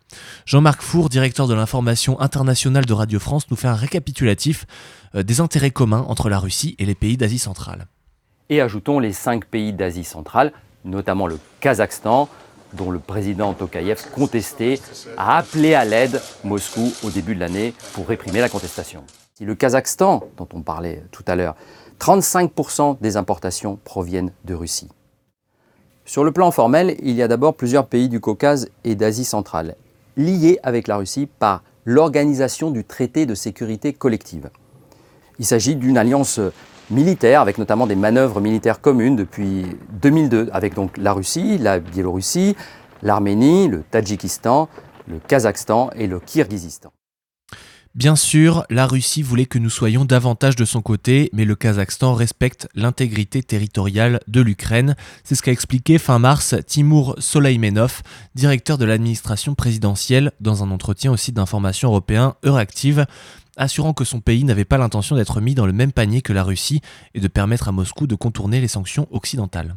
Jean-Marc 0.46 0.82
Four, 0.82 1.08
directeur 1.08 1.48
de 1.48 1.54
l'information 1.54 2.20
internationale 2.20 2.86
de 2.86 2.92
Radio 2.92 3.18
France, 3.18 3.50
nous 3.50 3.56
fait 3.56 3.66
un 3.66 3.74
récapitulatif 3.74 4.66
euh, 5.16 5.24
des 5.24 5.40
intérêts 5.40 5.72
communs 5.72 6.04
entre 6.06 6.28
la 6.28 6.38
Russie 6.38 6.76
et 6.78 6.86
les 6.86 6.94
pays 6.94 7.16
d'Asie 7.16 7.40
centrale. 7.40 7.88
Et 8.50 8.60
ajoutons 8.60 9.00
les 9.00 9.12
cinq 9.12 9.46
pays 9.46 9.72
d'Asie 9.72 10.04
centrale, 10.04 10.52
notamment 10.84 11.26
le 11.26 11.40
Kazakhstan, 11.58 12.28
dont 12.74 12.90
le 12.90 12.98
président 12.98 13.54
Tokayev, 13.54 14.10
contesté, 14.14 14.80
a 15.16 15.38
appelé 15.38 15.74
à 15.74 15.84
l'aide 15.84 16.20
Moscou 16.44 16.92
au 17.04 17.10
début 17.10 17.34
de 17.34 17.40
l'année 17.40 17.74
pour 17.92 18.06
réprimer 18.06 18.40
la 18.40 18.48
contestation. 18.48 19.04
Si 19.34 19.44
le 19.44 19.54
Kazakhstan, 19.54 20.22
dont 20.36 20.48
on 20.52 20.62
parlait 20.62 21.02
tout 21.10 21.24
à 21.26 21.36
l'heure, 21.36 21.56
35% 22.00 22.98
des 23.00 23.16
importations 23.16 23.78
proviennent 23.84 24.32
de 24.44 24.54
Russie. 24.54 24.88
Sur 26.04 26.24
le 26.24 26.32
plan 26.32 26.50
formel, 26.50 26.96
il 27.02 27.14
y 27.14 27.22
a 27.22 27.28
d'abord 27.28 27.54
plusieurs 27.54 27.86
pays 27.86 28.08
du 28.08 28.20
Caucase 28.20 28.68
et 28.84 28.94
d'Asie 28.94 29.24
centrale, 29.24 29.76
liés 30.16 30.58
avec 30.62 30.88
la 30.88 30.96
Russie 30.96 31.26
par 31.26 31.62
l'organisation 31.84 32.70
du 32.70 32.84
traité 32.84 33.26
de 33.26 33.34
sécurité 33.34 33.92
collective. 33.92 34.50
Il 35.38 35.46
s'agit 35.46 35.76
d'une 35.76 35.96
alliance 35.96 36.40
militaires, 36.90 37.40
avec 37.40 37.58
notamment 37.58 37.86
des 37.86 37.96
manœuvres 37.96 38.40
militaires 38.40 38.80
communes 38.80 39.16
depuis 39.16 39.66
2002, 40.02 40.50
avec 40.52 40.74
donc 40.74 40.96
la 40.96 41.12
Russie, 41.12 41.58
la 41.58 41.78
Biélorussie, 41.78 42.56
l'Arménie, 43.02 43.68
le 43.68 43.82
Tadjikistan, 43.82 44.68
le 45.08 45.18
Kazakhstan 45.18 45.90
et 45.94 46.06
le 46.06 46.20
Kirghizistan. 46.20 46.90
Bien 47.96 48.14
sûr, 48.14 48.64
la 48.70 48.86
Russie 48.86 49.20
voulait 49.20 49.46
que 49.46 49.58
nous 49.58 49.68
soyons 49.68 50.04
davantage 50.04 50.54
de 50.54 50.64
son 50.64 50.80
côté, 50.80 51.28
mais 51.32 51.44
le 51.44 51.56
Kazakhstan 51.56 52.14
respecte 52.14 52.68
l'intégrité 52.76 53.42
territoriale 53.42 54.20
de 54.28 54.40
l'Ukraine. 54.40 54.94
C'est 55.24 55.34
ce 55.34 55.42
qu'a 55.42 55.50
expliqué 55.50 55.98
fin 55.98 56.20
mars 56.20 56.54
Timur 56.68 57.16
Soleimenov, 57.18 58.02
directeur 58.36 58.78
de 58.78 58.84
l'administration 58.84 59.56
présidentielle, 59.56 60.30
dans 60.40 60.62
un 60.62 60.70
entretien 60.70 61.10
au 61.10 61.16
site 61.16 61.34
d'information 61.34 61.88
européen 61.88 62.36
Euractiv 62.44 63.06
assurant 63.56 63.92
que 63.92 64.04
son 64.04 64.20
pays 64.20 64.44
n'avait 64.44 64.64
pas 64.64 64.78
l'intention 64.78 65.16
d'être 65.16 65.40
mis 65.40 65.54
dans 65.54 65.66
le 65.66 65.72
même 65.72 65.92
panier 65.92 66.22
que 66.22 66.32
la 66.32 66.42
Russie 66.42 66.80
et 67.14 67.20
de 67.20 67.28
permettre 67.28 67.68
à 67.68 67.72
Moscou 67.72 68.06
de 68.06 68.14
contourner 68.14 68.60
les 68.60 68.68
sanctions 68.68 69.06
occidentales. 69.10 69.76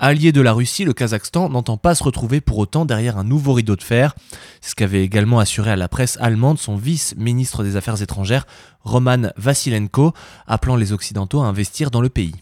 Allié 0.00 0.30
de 0.30 0.40
la 0.40 0.52
Russie, 0.52 0.84
le 0.84 0.92
Kazakhstan 0.92 1.48
n'entend 1.48 1.76
pas 1.76 1.96
se 1.96 2.04
retrouver 2.04 2.40
pour 2.40 2.58
autant 2.58 2.84
derrière 2.84 3.18
un 3.18 3.24
nouveau 3.24 3.52
rideau 3.52 3.74
de 3.74 3.82
fer. 3.82 4.14
Ce 4.60 4.76
qu'avait 4.76 5.02
également 5.02 5.40
assuré 5.40 5.72
à 5.72 5.76
la 5.76 5.88
presse 5.88 6.16
allemande 6.20 6.58
son 6.58 6.76
vice-ministre 6.76 7.64
des 7.64 7.74
Affaires 7.74 8.00
étrangères, 8.00 8.46
Roman 8.82 9.32
Vassilenko, 9.36 10.12
appelant 10.46 10.76
les 10.76 10.92
Occidentaux 10.92 11.40
à 11.40 11.46
investir 11.46 11.90
dans 11.90 12.00
le 12.00 12.10
pays. 12.10 12.34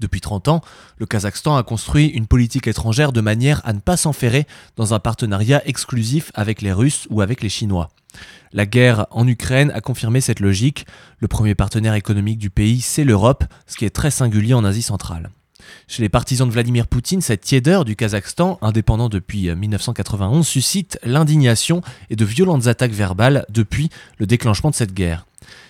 Depuis 0.00 0.20
30 0.20 0.48
ans, 0.48 0.60
le 0.98 1.06
Kazakhstan 1.06 1.56
a 1.56 1.62
construit 1.62 2.06
une 2.06 2.26
politique 2.26 2.66
étrangère 2.66 3.12
de 3.12 3.20
manière 3.20 3.62
à 3.64 3.72
ne 3.72 3.80
pas 3.80 3.96
s'enferrer 3.96 4.46
dans 4.76 4.92
un 4.94 4.98
partenariat 4.98 5.62
exclusif 5.66 6.30
avec 6.34 6.60
les 6.60 6.72
Russes 6.72 7.06
ou 7.10 7.22
avec 7.22 7.42
les 7.42 7.48
Chinois. 7.48 7.88
La 8.52 8.66
guerre 8.66 9.06
en 9.10 9.26
Ukraine 9.26 9.70
a 9.74 9.80
confirmé 9.80 10.20
cette 10.20 10.40
logique. 10.40 10.86
Le 11.18 11.28
premier 11.28 11.54
partenaire 11.54 11.94
économique 11.94 12.38
du 12.38 12.50
pays, 12.50 12.80
c'est 12.80 13.04
l'Europe, 13.04 13.44
ce 13.66 13.76
qui 13.76 13.84
est 13.84 13.90
très 13.90 14.10
singulier 14.10 14.54
en 14.54 14.64
Asie 14.64 14.82
centrale. 14.82 15.30
Chez 15.88 16.02
les 16.02 16.08
partisans 16.08 16.46
de 16.46 16.52
Vladimir 16.52 16.86
Poutine, 16.86 17.20
cette 17.20 17.40
tiédeur 17.40 17.84
du 17.84 17.96
Kazakhstan, 17.96 18.58
indépendant 18.62 19.08
depuis 19.08 19.54
1991, 19.54 20.46
suscite 20.46 20.98
l'indignation 21.02 21.80
et 22.10 22.16
de 22.16 22.24
violentes 22.24 22.66
attaques 22.66 22.92
verbales 22.92 23.44
depuis 23.48 23.90
le 24.18 24.26
déclenchement 24.26 24.70
de 24.70 24.74
cette 24.74 24.94
guerre. 24.94 25.26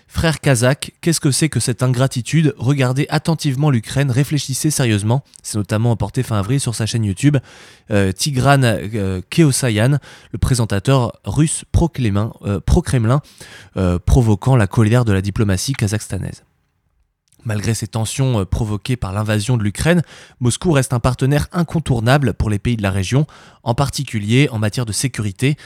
Frère 0.09 0.41
kazakh, 0.41 0.93
qu'est-ce 1.01 1.21
que 1.21 1.33
c'est 1.33 1.49
que 1.49 1.59
cette 1.59 1.83
ingratitude? 1.83 2.55
Regardez 2.59 3.07
attentivement 3.11 3.71
l'Ukraine, 3.71 4.11
réfléchissez 4.11 4.71
sérieusement. 4.71 5.25
C'est 5.43 5.59
notamment 5.59 5.91
emporté 5.91 6.23
fin 6.23 6.39
avril 6.39 6.61
sur 6.61 6.77
sa 6.77 6.87
chaîne 6.87 7.05
YouTube. 7.05 7.37
Euh, 7.91 8.13
Tigran 8.13 8.63
euh, 8.63 9.21
Keosayan, 9.31 9.99
le 10.31 10.39
présentateur 10.39 11.21
russe 11.25 11.65
pro-Kremlin, 11.73 12.33
euh, 13.77 13.99
provoquant 13.99 14.57
la 14.57 14.69
colère 14.69 15.05
de 15.05 15.13
la 15.13 15.21
diplomatie 15.21 15.73
kazakhstanaise. 15.73 16.45
Malgré 17.45 17.75
ces 17.75 17.87
tensions 17.87 18.45
provoquées 18.45 18.97
par 18.97 19.13
l'invasion 19.13 19.57
de 19.57 19.63
l'Ukraine, 19.63 20.03
Moscou 20.41 20.73
reste 20.73 20.93
un 20.93 21.01
partenaire 21.01 21.47
incontournable 21.53 22.35
pour 22.35 22.51
les 22.51 22.59
pays 22.59 22.77
de 22.77 22.83
la 22.83 22.91
région, 22.91 23.27
en 23.63 23.75
particulier 23.75 24.49
en 24.51 24.59
matière 24.59 24.87
de 24.87 24.93
sécurité. 24.93 25.57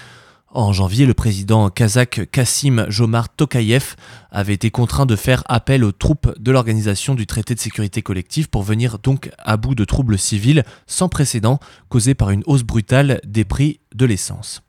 En 0.52 0.72
janvier, 0.72 1.06
le 1.06 1.14
président 1.14 1.70
kazakh 1.70 2.28
Kassim 2.32 2.84
Jomart 2.88 3.28
Tokayev 3.28 3.94
avait 4.32 4.54
été 4.54 4.72
contraint 4.72 5.06
de 5.06 5.14
faire 5.14 5.44
appel 5.46 5.84
aux 5.84 5.92
troupes 5.92 6.36
de 6.40 6.50
l'organisation 6.50 7.14
du 7.14 7.24
traité 7.24 7.54
de 7.54 7.60
sécurité 7.60 8.02
collective 8.02 8.50
pour 8.50 8.64
venir 8.64 8.98
donc 8.98 9.30
à 9.38 9.56
bout 9.56 9.76
de 9.76 9.84
troubles 9.84 10.18
civils 10.18 10.64
sans 10.88 11.08
précédent 11.08 11.60
causés 11.88 12.14
par 12.14 12.30
une 12.30 12.42
hausse 12.46 12.64
brutale 12.64 13.20
des 13.24 13.44
prix 13.44 13.78
de 13.94 14.04
l'essence. 14.06 14.62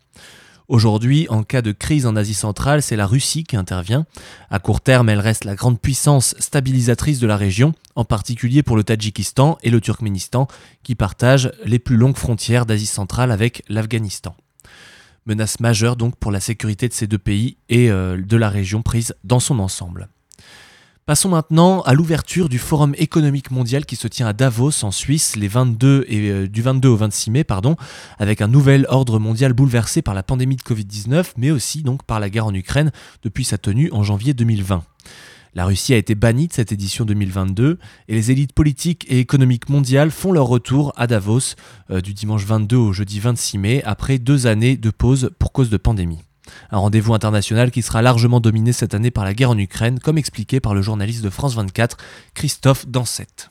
Aujourd'hui, 0.67 1.25
en 1.29 1.41
cas 1.41 1.63
de 1.63 1.71
crise 1.71 2.05
en 2.05 2.15
Asie 2.15 2.35
centrale, 2.35 2.83
c'est 2.83 2.95
la 2.95 3.07
Russie 3.07 3.43
qui 3.43 3.57
intervient. 3.57 4.05
À 4.51 4.59
court 4.59 4.81
terme, 4.81 5.09
elle 5.09 5.19
reste 5.19 5.45
la 5.45 5.55
grande 5.55 5.81
puissance 5.81 6.35
stabilisatrice 6.37 7.17
de 7.17 7.25
la 7.25 7.37
région, 7.37 7.73
en 7.95 8.05
particulier 8.05 8.61
pour 8.61 8.77
le 8.77 8.83
Tadjikistan 8.83 9.57
et 9.63 9.71
le 9.71 9.81
Turkménistan, 9.81 10.47
qui 10.83 10.93
partagent 10.93 11.51
les 11.65 11.79
plus 11.79 11.97
longues 11.97 12.17
frontières 12.17 12.67
d'Asie 12.67 12.85
centrale 12.85 13.31
avec 13.31 13.63
l'Afghanistan. 13.67 14.35
Menace 15.25 15.59
majeure 15.59 15.95
donc 15.95 16.15
pour 16.15 16.31
la 16.31 16.39
sécurité 16.39 16.87
de 16.87 16.93
ces 16.93 17.07
deux 17.07 17.17
pays 17.17 17.57
et 17.69 17.91
euh, 17.91 18.17
de 18.17 18.37
la 18.37 18.49
région 18.49 18.81
prise 18.81 19.15
dans 19.23 19.39
son 19.39 19.59
ensemble. 19.59 20.09
Passons 21.05 21.29
maintenant 21.29 21.81
à 21.81 21.93
l'ouverture 21.93 22.47
du 22.47 22.59
Forum 22.59 22.93
économique 22.97 23.51
mondial 23.51 23.85
qui 23.85 23.95
se 23.95 24.07
tient 24.07 24.27
à 24.27 24.33
Davos 24.33 24.83
en 24.83 24.91
Suisse 24.91 25.35
les 25.35 25.47
22 25.47 26.05
et, 26.07 26.29
euh, 26.29 26.47
du 26.47 26.61
22 26.61 26.89
au 26.89 26.95
26 26.95 27.31
mai 27.31 27.45
avec 28.19 28.41
un 28.41 28.47
nouvel 28.47 28.85
ordre 28.87 29.19
mondial 29.19 29.53
bouleversé 29.53 30.01
par 30.01 30.13
la 30.13 30.23
pandémie 30.23 30.55
de 30.55 30.61
Covid-19 30.61 31.33
mais 31.37 31.51
aussi 31.51 31.83
donc 31.83 32.03
par 32.03 32.19
la 32.19 32.29
guerre 32.29 32.45
en 32.45 32.53
Ukraine 32.53 32.91
depuis 33.23 33.43
sa 33.43 33.57
tenue 33.57 33.91
en 33.91 34.03
janvier 34.03 34.33
2020. 34.33 34.83
La 35.53 35.65
Russie 35.65 35.93
a 35.93 35.97
été 35.97 36.15
bannie 36.15 36.47
de 36.47 36.53
cette 36.53 36.71
édition 36.71 37.03
2022 37.03 37.77
et 38.07 38.13
les 38.13 38.31
élites 38.31 38.53
politiques 38.53 39.05
et 39.09 39.19
économiques 39.19 39.67
mondiales 39.67 40.09
font 40.09 40.31
leur 40.31 40.47
retour 40.47 40.93
à 40.95 41.07
Davos 41.07 41.55
euh, 41.89 41.99
du 41.99 42.13
dimanche 42.13 42.45
22 42.45 42.77
au 42.77 42.93
jeudi 42.93 43.19
26 43.19 43.57
mai 43.57 43.83
après 43.83 44.17
deux 44.17 44.47
années 44.47 44.77
de 44.77 44.89
pause 44.89 45.31
pour 45.39 45.51
cause 45.51 45.69
de 45.69 45.75
pandémie. 45.75 46.19
Un 46.71 46.77
rendez-vous 46.77 47.13
international 47.13 47.69
qui 47.69 47.81
sera 47.81 48.01
largement 48.01 48.39
dominé 48.39 48.71
cette 48.71 48.93
année 48.93 49.11
par 49.11 49.25
la 49.25 49.33
guerre 49.33 49.51
en 49.51 49.57
Ukraine, 49.57 49.99
comme 49.99 50.17
expliqué 50.17 50.61
par 50.61 50.73
le 50.73 50.81
journaliste 50.81 51.23
de 51.23 51.29
France 51.29 51.55
24, 51.55 51.97
Christophe 52.33 52.87
Dansette 52.87 53.50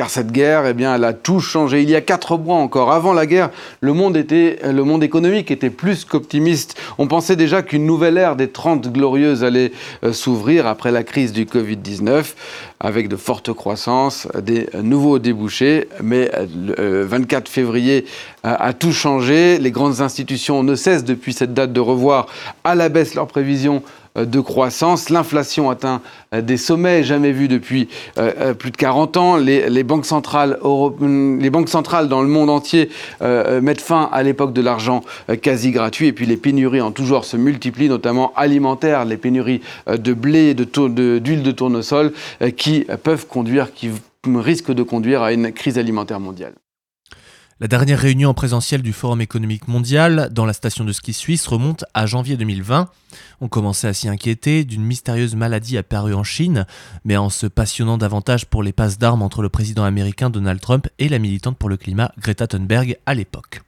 car 0.00 0.08
cette 0.08 0.32
guerre, 0.32 0.64
eh 0.66 0.72
bien, 0.72 0.94
elle 0.94 1.04
a 1.04 1.12
tout 1.12 1.40
changé. 1.40 1.82
Il 1.82 1.90
y 1.90 1.94
a 1.94 2.00
quatre 2.00 2.38
mois 2.38 2.56
encore, 2.56 2.90
avant 2.90 3.12
la 3.12 3.26
guerre, 3.26 3.50
le 3.82 3.92
monde, 3.92 4.16
était, 4.16 4.58
le 4.64 4.82
monde 4.82 5.04
économique 5.04 5.50
était 5.50 5.68
plus 5.68 6.06
qu'optimiste. 6.06 6.80
On 6.96 7.06
pensait 7.06 7.36
déjà 7.36 7.60
qu'une 7.60 7.84
nouvelle 7.84 8.16
ère 8.16 8.34
des 8.34 8.48
30 8.48 8.90
glorieuses 8.90 9.44
allait 9.44 9.72
euh, 10.02 10.14
s'ouvrir 10.14 10.66
après 10.66 10.90
la 10.90 11.02
crise 11.02 11.34
du 11.34 11.44
Covid-19, 11.44 12.32
avec 12.80 13.08
de 13.08 13.16
fortes 13.16 13.52
croissances, 13.52 14.26
des 14.42 14.70
nouveaux 14.82 15.18
débouchés. 15.18 15.86
Mais 16.02 16.30
le 16.56 17.04
24 17.04 17.46
euh, 17.46 17.50
février 17.52 18.06
a 18.42 18.72
tout 18.72 18.92
changé. 18.92 19.58
Les 19.58 19.70
grandes 19.70 20.00
institutions 20.00 20.62
ne 20.62 20.76
cessent 20.76 21.04
depuis 21.04 21.34
cette 21.34 21.52
date 21.52 21.74
de 21.74 21.80
revoir 21.80 22.24
à 22.64 22.74
la 22.74 22.88
baisse 22.88 23.14
leurs 23.14 23.26
prévisions 23.26 23.82
euh, 23.82 23.99
de 24.16 24.40
croissance. 24.40 25.10
L'inflation 25.10 25.70
atteint 25.70 26.00
euh, 26.34 26.40
des 26.40 26.56
sommets 26.56 27.02
jamais 27.02 27.32
vus 27.32 27.48
depuis 27.48 27.88
euh, 28.18 28.54
plus 28.54 28.70
de 28.70 28.76
40 28.76 29.16
ans. 29.16 29.36
Les, 29.36 29.82
banques, 29.82 30.06
centrales 30.06 30.58
dans 30.60 32.22
le 32.22 32.28
monde 32.28 32.50
entier 32.50 32.90
mettent 33.20 33.80
fin 33.80 34.08
à 34.12 34.22
l'époque 34.22 34.52
de 34.52 34.60
l'argent 34.60 35.02
quasi 35.42 35.70
gratuit. 35.70 36.08
Et 36.08 36.12
puis 36.12 36.26
les 36.26 36.36
pénuries 36.36 36.80
en 36.80 36.90
tout 36.90 37.04
genre 37.04 37.24
se 37.24 37.36
multiplient, 37.36 37.88
notamment 37.88 38.32
alimentaires, 38.36 39.04
les 39.04 39.16
pénuries 39.16 39.60
de 39.86 40.12
blé, 40.12 40.54
d'huile 40.54 41.42
de, 41.42 41.50
de 41.50 41.50
tournesol, 41.50 42.12
qui 42.56 42.86
peuvent 43.02 43.26
conduire, 43.26 43.72
qui 43.72 43.90
risquent 44.26 44.72
de 44.72 44.82
conduire 44.82 45.22
à 45.22 45.32
une 45.32 45.52
crise 45.52 45.78
alimentaire 45.78 46.20
mondiale. 46.20 46.54
La 47.62 47.68
dernière 47.68 47.98
réunion 47.98 48.30
en 48.30 48.34
présentiel 48.34 48.80
du 48.80 48.94
Forum 48.94 49.20
économique 49.20 49.68
mondial 49.68 50.30
dans 50.32 50.46
la 50.46 50.54
station 50.54 50.82
de 50.86 50.92
ski 50.92 51.12
suisse 51.12 51.46
remonte 51.46 51.84
à 51.92 52.06
janvier 52.06 52.38
2020. 52.38 52.88
On 53.42 53.48
commençait 53.48 53.86
à 53.86 53.92
s'y 53.92 54.08
inquiéter 54.08 54.64
d'une 54.64 54.82
mystérieuse 54.82 55.34
maladie 55.34 55.76
apparue 55.76 56.14
en 56.14 56.24
Chine, 56.24 56.64
mais 57.04 57.18
en 57.18 57.28
se 57.28 57.46
passionnant 57.46 57.98
davantage 57.98 58.46
pour 58.46 58.62
les 58.62 58.72
passes 58.72 58.96
d'armes 58.96 59.20
entre 59.20 59.42
le 59.42 59.50
président 59.50 59.84
américain 59.84 60.30
Donald 60.30 60.58
Trump 60.58 60.88
et 60.98 61.10
la 61.10 61.18
militante 61.18 61.58
pour 61.58 61.68
le 61.68 61.76
climat 61.76 62.12
Greta 62.18 62.46
Thunberg 62.46 62.96
à 63.04 63.12
l'époque. 63.12 63.60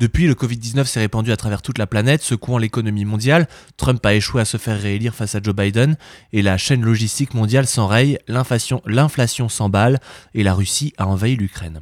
Depuis, 0.00 0.26
le 0.26 0.34
Covid-19 0.34 0.86
s'est 0.86 0.98
répandu 0.98 1.30
à 1.30 1.36
travers 1.36 1.62
toute 1.62 1.78
la 1.78 1.86
planète, 1.86 2.22
secouant 2.22 2.58
l'économie 2.58 3.04
mondiale. 3.04 3.46
Trump 3.76 4.04
a 4.06 4.12
échoué 4.12 4.40
à 4.40 4.44
se 4.44 4.56
faire 4.56 4.80
réélire 4.80 5.14
face 5.14 5.36
à 5.36 5.40
Joe 5.40 5.54
Biden 5.54 5.96
et 6.32 6.42
la 6.42 6.58
chaîne 6.58 6.82
logistique 6.82 7.34
mondiale 7.34 7.68
s'enraye, 7.68 8.18
l'inflation 8.26 9.48
s'emballe 9.48 10.00
et 10.34 10.42
la 10.42 10.52
Russie 10.52 10.94
a 10.98 11.06
envahi 11.06 11.36
l'Ukraine 11.36 11.80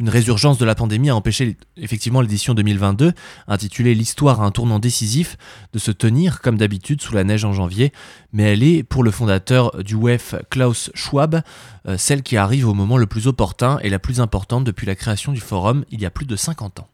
une 0.00 0.08
résurgence 0.08 0.58
de 0.58 0.64
la 0.64 0.74
pandémie 0.74 1.10
a 1.10 1.16
empêché 1.16 1.56
effectivement 1.76 2.20
l'édition 2.20 2.54
2022, 2.54 3.12
intitulée 3.46 3.94
L'histoire 3.94 4.40
à 4.40 4.44
un 4.44 4.50
tournant 4.50 4.78
décisif, 4.78 5.36
de 5.72 5.78
se 5.78 5.90
tenir 5.90 6.40
comme 6.40 6.56
d'habitude 6.56 7.02
sous 7.02 7.14
la 7.14 7.24
neige 7.24 7.44
en 7.44 7.52
janvier, 7.52 7.92
mais 8.32 8.44
elle 8.44 8.62
est, 8.62 8.82
pour 8.82 9.02
le 9.02 9.10
fondateur 9.10 9.82
du 9.82 9.94
WEF 9.94 10.34
Klaus 10.50 10.90
Schwab, 10.94 11.42
euh, 11.86 11.98
celle 11.98 12.22
qui 12.22 12.36
arrive 12.36 12.68
au 12.68 12.74
moment 12.74 12.96
le 12.96 13.06
plus 13.06 13.26
opportun 13.26 13.78
et 13.82 13.90
la 13.90 13.98
plus 13.98 14.20
importante 14.20 14.64
depuis 14.64 14.86
la 14.86 14.94
création 14.94 15.32
du 15.32 15.40
forum 15.40 15.84
il 15.90 16.00
y 16.00 16.06
a 16.06 16.10
plus 16.10 16.26
de 16.26 16.36
50 16.36 16.80
ans. 16.80 16.88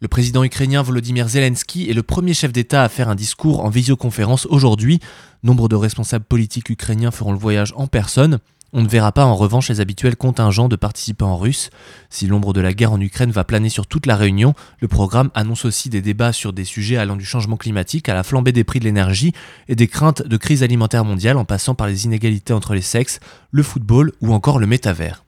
Le 0.00 0.08
président 0.08 0.42
ukrainien 0.42 0.82
Volodymyr 0.82 1.28
Zelensky 1.28 1.88
est 1.88 1.92
le 1.92 2.02
premier 2.02 2.34
chef 2.34 2.52
d'État 2.52 2.82
à 2.82 2.88
faire 2.88 3.08
un 3.08 3.14
discours 3.14 3.64
en 3.64 3.68
visioconférence 3.68 4.46
aujourd'hui. 4.46 4.98
Nombre 5.44 5.68
de 5.68 5.76
responsables 5.76 6.24
politiques 6.24 6.70
ukrainiens 6.70 7.12
feront 7.12 7.30
le 7.30 7.38
voyage 7.38 7.72
en 7.76 7.86
personne. 7.86 8.40
On 8.74 8.80
ne 8.80 8.88
verra 8.88 9.12
pas 9.12 9.26
en 9.26 9.36
revanche 9.36 9.68
les 9.68 9.80
habituels 9.80 10.16
contingents 10.16 10.68
de 10.68 10.76
participants 10.76 11.36
russes. 11.36 11.68
Si 12.08 12.26
l'ombre 12.26 12.54
de 12.54 12.62
la 12.62 12.72
guerre 12.72 12.92
en 12.92 13.00
Ukraine 13.00 13.30
va 13.30 13.44
planer 13.44 13.68
sur 13.68 13.86
toute 13.86 14.06
la 14.06 14.16
réunion, 14.16 14.54
le 14.80 14.88
programme 14.88 15.30
annonce 15.34 15.66
aussi 15.66 15.90
des 15.90 16.00
débats 16.00 16.32
sur 16.32 16.54
des 16.54 16.64
sujets 16.64 16.96
allant 16.96 17.16
du 17.16 17.26
changement 17.26 17.58
climatique 17.58 18.08
à 18.08 18.14
la 18.14 18.22
flambée 18.22 18.52
des 18.52 18.64
prix 18.64 18.78
de 18.78 18.84
l'énergie 18.84 19.34
et 19.68 19.76
des 19.76 19.88
craintes 19.88 20.22
de 20.22 20.36
crise 20.38 20.62
alimentaire 20.62 21.04
mondiale 21.04 21.36
en 21.36 21.44
passant 21.44 21.74
par 21.74 21.86
les 21.86 22.06
inégalités 22.06 22.54
entre 22.54 22.72
les 22.72 22.80
sexes, 22.80 23.20
le 23.50 23.62
football 23.62 24.12
ou 24.22 24.32
encore 24.32 24.58
le 24.58 24.66
métavers. 24.66 25.22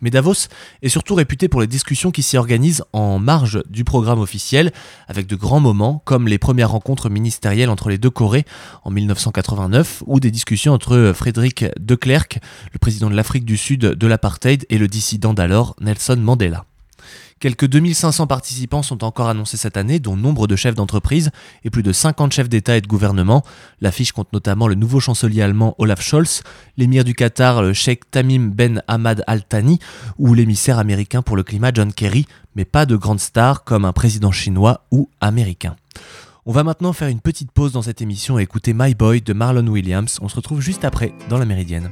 Mais 0.00 0.10
Davos 0.10 0.48
est 0.82 0.88
surtout 0.88 1.14
réputé 1.14 1.48
pour 1.48 1.60
les 1.60 1.66
discussions 1.66 2.10
qui 2.10 2.22
s'y 2.22 2.36
organisent 2.36 2.84
en 2.92 3.18
marge 3.18 3.62
du 3.68 3.84
programme 3.84 4.20
officiel, 4.20 4.72
avec 5.08 5.26
de 5.26 5.36
grands 5.36 5.60
moments 5.60 6.02
comme 6.04 6.28
les 6.28 6.38
premières 6.38 6.70
rencontres 6.70 7.10
ministérielles 7.10 7.70
entre 7.70 7.88
les 7.88 7.98
deux 7.98 8.10
Corées 8.10 8.44
en 8.84 8.90
1989, 8.90 10.02
ou 10.06 10.20
des 10.20 10.30
discussions 10.30 10.72
entre 10.72 11.12
Frédéric 11.14 11.64
de 11.78 11.94
Klerk, 11.94 12.38
le 12.72 12.78
président 12.78 13.10
de 13.10 13.16
l'Afrique 13.16 13.44
du 13.44 13.56
Sud 13.56 13.80
de 13.80 14.06
l'apartheid, 14.06 14.66
et 14.70 14.78
le 14.78 14.88
dissident 14.88 15.34
d'alors 15.34 15.76
Nelson 15.80 16.16
Mandela. 16.16 16.64
Quelques 17.40 17.68
2500 17.68 18.26
participants 18.26 18.82
sont 18.82 19.02
encore 19.02 19.30
annoncés 19.30 19.56
cette 19.56 19.78
année, 19.78 19.98
dont 19.98 20.14
nombre 20.14 20.46
de 20.46 20.56
chefs 20.56 20.74
d'entreprise 20.74 21.30
et 21.64 21.70
plus 21.70 21.82
de 21.82 21.90
50 21.90 22.32
chefs 22.34 22.50
d'État 22.50 22.76
et 22.76 22.82
de 22.82 22.86
gouvernement. 22.86 23.42
L'affiche 23.80 24.12
compte 24.12 24.30
notamment 24.34 24.68
le 24.68 24.74
nouveau 24.74 25.00
chancelier 25.00 25.40
allemand 25.40 25.74
Olaf 25.78 26.02
Scholz, 26.02 26.42
l'émir 26.76 27.02
du 27.02 27.14
Qatar, 27.14 27.62
le 27.62 27.72
Sheikh 27.72 28.10
Tamim 28.10 28.50
Ben 28.50 28.82
Hamad 28.88 29.24
Al 29.26 29.42
Thani, 29.42 29.78
ou 30.18 30.34
l'émissaire 30.34 30.78
américain 30.78 31.22
pour 31.22 31.34
le 31.34 31.42
climat 31.42 31.70
John 31.72 31.94
Kerry, 31.94 32.26
mais 32.56 32.66
pas 32.66 32.84
de 32.84 32.94
grandes 32.94 33.20
stars 33.20 33.64
comme 33.64 33.86
un 33.86 33.94
président 33.94 34.32
chinois 34.32 34.84
ou 34.90 35.08
américain. 35.22 35.76
On 36.44 36.52
va 36.52 36.62
maintenant 36.62 36.92
faire 36.92 37.08
une 37.08 37.20
petite 37.20 37.52
pause 37.52 37.72
dans 37.72 37.80
cette 37.80 38.02
émission 38.02 38.38
et 38.38 38.42
écouter 38.42 38.74
My 38.74 38.94
Boy 38.94 39.22
de 39.22 39.32
Marlon 39.32 39.66
Williams. 39.66 40.18
On 40.20 40.28
se 40.28 40.36
retrouve 40.36 40.60
juste 40.60 40.84
après 40.84 41.14
dans 41.30 41.38
la 41.38 41.46
Méridienne. 41.46 41.90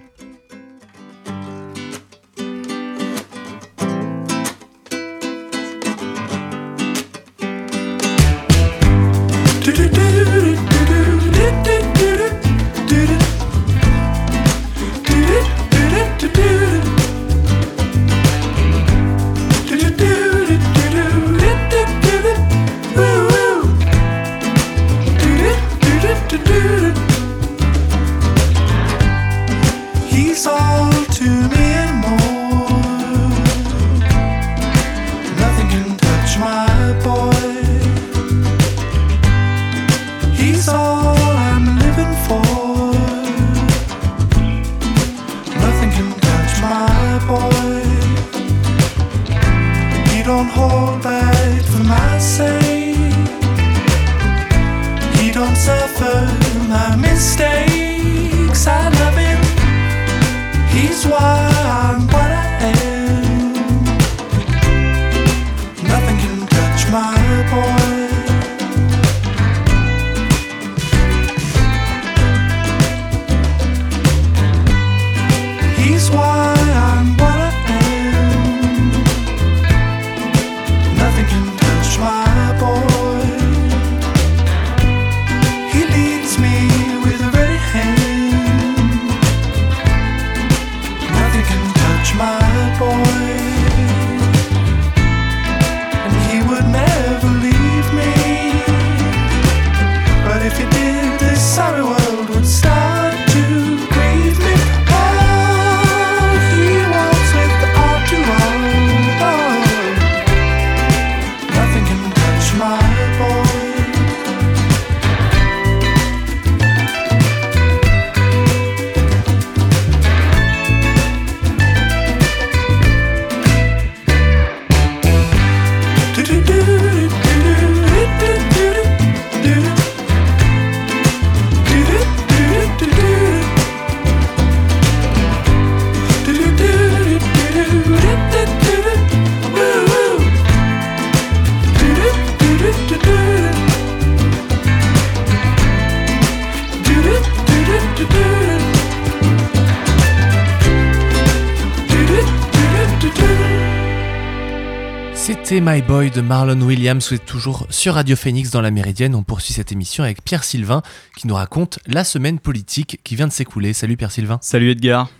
C'était 155.28 155.60
My 155.60 155.82
Boy 155.82 156.10
de 156.10 156.22
Marlon 156.22 156.58
Williams, 156.62 157.06
vous 157.10 157.16
êtes 157.16 157.26
toujours 157.26 157.66
sur 157.68 157.96
Radio 157.96 158.16
Phoenix 158.16 158.50
dans 158.50 158.62
la 158.62 158.70
Méridienne. 158.70 159.14
On 159.14 159.22
poursuit 159.22 159.52
cette 159.52 159.72
émission 159.72 160.02
avec 160.02 160.24
Pierre 160.24 160.42
Sylvain 160.42 160.80
qui 161.18 161.26
nous 161.26 161.34
raconte 161.34 161.80
la 161.86 162.02
semaine 162.02 162.38
politique 162.38 162.98
qui 163.04 163.14
vient 163.14 163.26
de 163.26 163.32
s'écouler. 163.32 163.74
Salut 163.74 163.98
Pierre 163.98 164.10
Sylvain. 164.10 164.38
Salut 164.40 164.70
Edgar. 164.70 165.10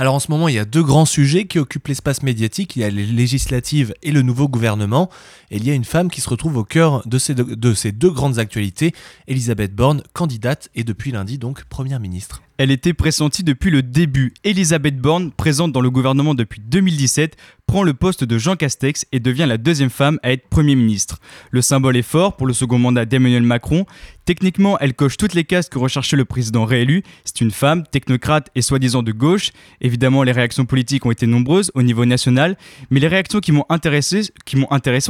Alors 0.00 0.14
en 0.14 0.20
ce 0.20 0.30
moment, 0.30 0.46
il 0.46 0.54
y 0.54 0.60
a 0.60 0.64
deux 0.64 0.84
grands 0.84 1.06
sujets 1.06 1.46
qui 1.46 1.58
occupent 1.58 1.88
l'espace 1.88 2.22
médiatique. 2.22 2.76
Il 2.76 2.82
y 2.82 2.84
a 2.84 2.88
les 2.88 3.04
législatives 3.04 3.92
et 4.04 4.12
le 4.12 4.22
nouveau 4.22 4.46
gouvernement. 4.46 5.10
Et 5.50 5.56
il 5.56 5.66
y 5.66 5.72
a 5.72 5.74
une 5.74 5.84
femme 5.84 6.08
qui 6.08 6.20
se 6.20 6.30
retrouve 6.30 6.56
au 6.56 6.62
cœur 6.62 7.02
de 7.04 7.18
ces 7.18 7.34
deux, 7.34 8.10
grandes 8.12 8.38
actualités, 8.38 8.94
Elisabeth 9.26 9.74
Borne, 9.74 10.04
candidate 10.12 10.68
et 10.76 10.84
depuis 10.84 11.10
lundi 11.10 11.36
donc 11.36 11.64
première 11.64 11.98
ministre. 11.98 12.42
Elle 12.58 12.72
était 12.72 12.92
pressentie 12.92 13.44
depuis 13.44 13.70
le 13.70 13.82
début. 13.82 14.34
Elisabeth 14.42 14.98
Borne, 14.98 15.30
présente 15.30 15.70
dans 15.70 15.80
le 15.80 15.90
gouvernement 15.90 16.34
depuis 16.34 16.60
2017, 16.60 17.36
prend 17.68 17.84
le 17.84 17.94
poste 17.94 18.24
de 18.24 18.36
Jean 18.36 18.56
Castex 18.56 19.06
et 19.12 19.20
devient 19.20 19.46
la 19.46 19.58
deuxième 19.58 19.90
femme 19.90 20.18
à 20.24 20.32
être 20.32 20.48
Premier 20.48 20.74
ministre. 20.74 21.20
Le 21.52 21.62
symbole 21.62 21.96
est 21.96 22.02
fort 22.02 22.36
pour 22.36 22.48
le 22.48 22.52
second 22.52 22.80
mandat 22.80 23.04
d'Emmanuel 23.04 23.44
Macron. 23.44 23.86
Techniquement, 24.24 24.76
elle 24.80 24.94
coche 24.94 25.16
toutes 25.16 25.34
les 25.34 25.44
cases 25.44 25.68
que 25.68 25.78
recherchait 25.78 26.16
le 26.16 26.24
président 26.24 26.64
réélu. 26.64 27.04
C'est 27.24 27.42
une 27.42 27.52
femme, 27.52 27.84
technocrate 27.86 28.50
et 28.56 28.62
soi-disant 28.62 29.04
de 29.04 29.12
gauche. 29.12 29.52
Évidemment, 29.88 30.22
les 30.22 30.32
réactions 30.32 30.66
politiques 30.66 31.06
ont 31.06 31.10
été 31.10 31.26
nombreuses 31.26 31.70
au 31.72 31.82
niveau 31.82 32.04
national, 32.04 32.58
mais 32.90 33.00
les 33.00 33.08
réactions 33.08 33.40
qui 33.40 33.52
m'ont 33.52 33.64
intéressé, 33.70 34.20
qui 34.44 34.56
m'ont 34.58 34.68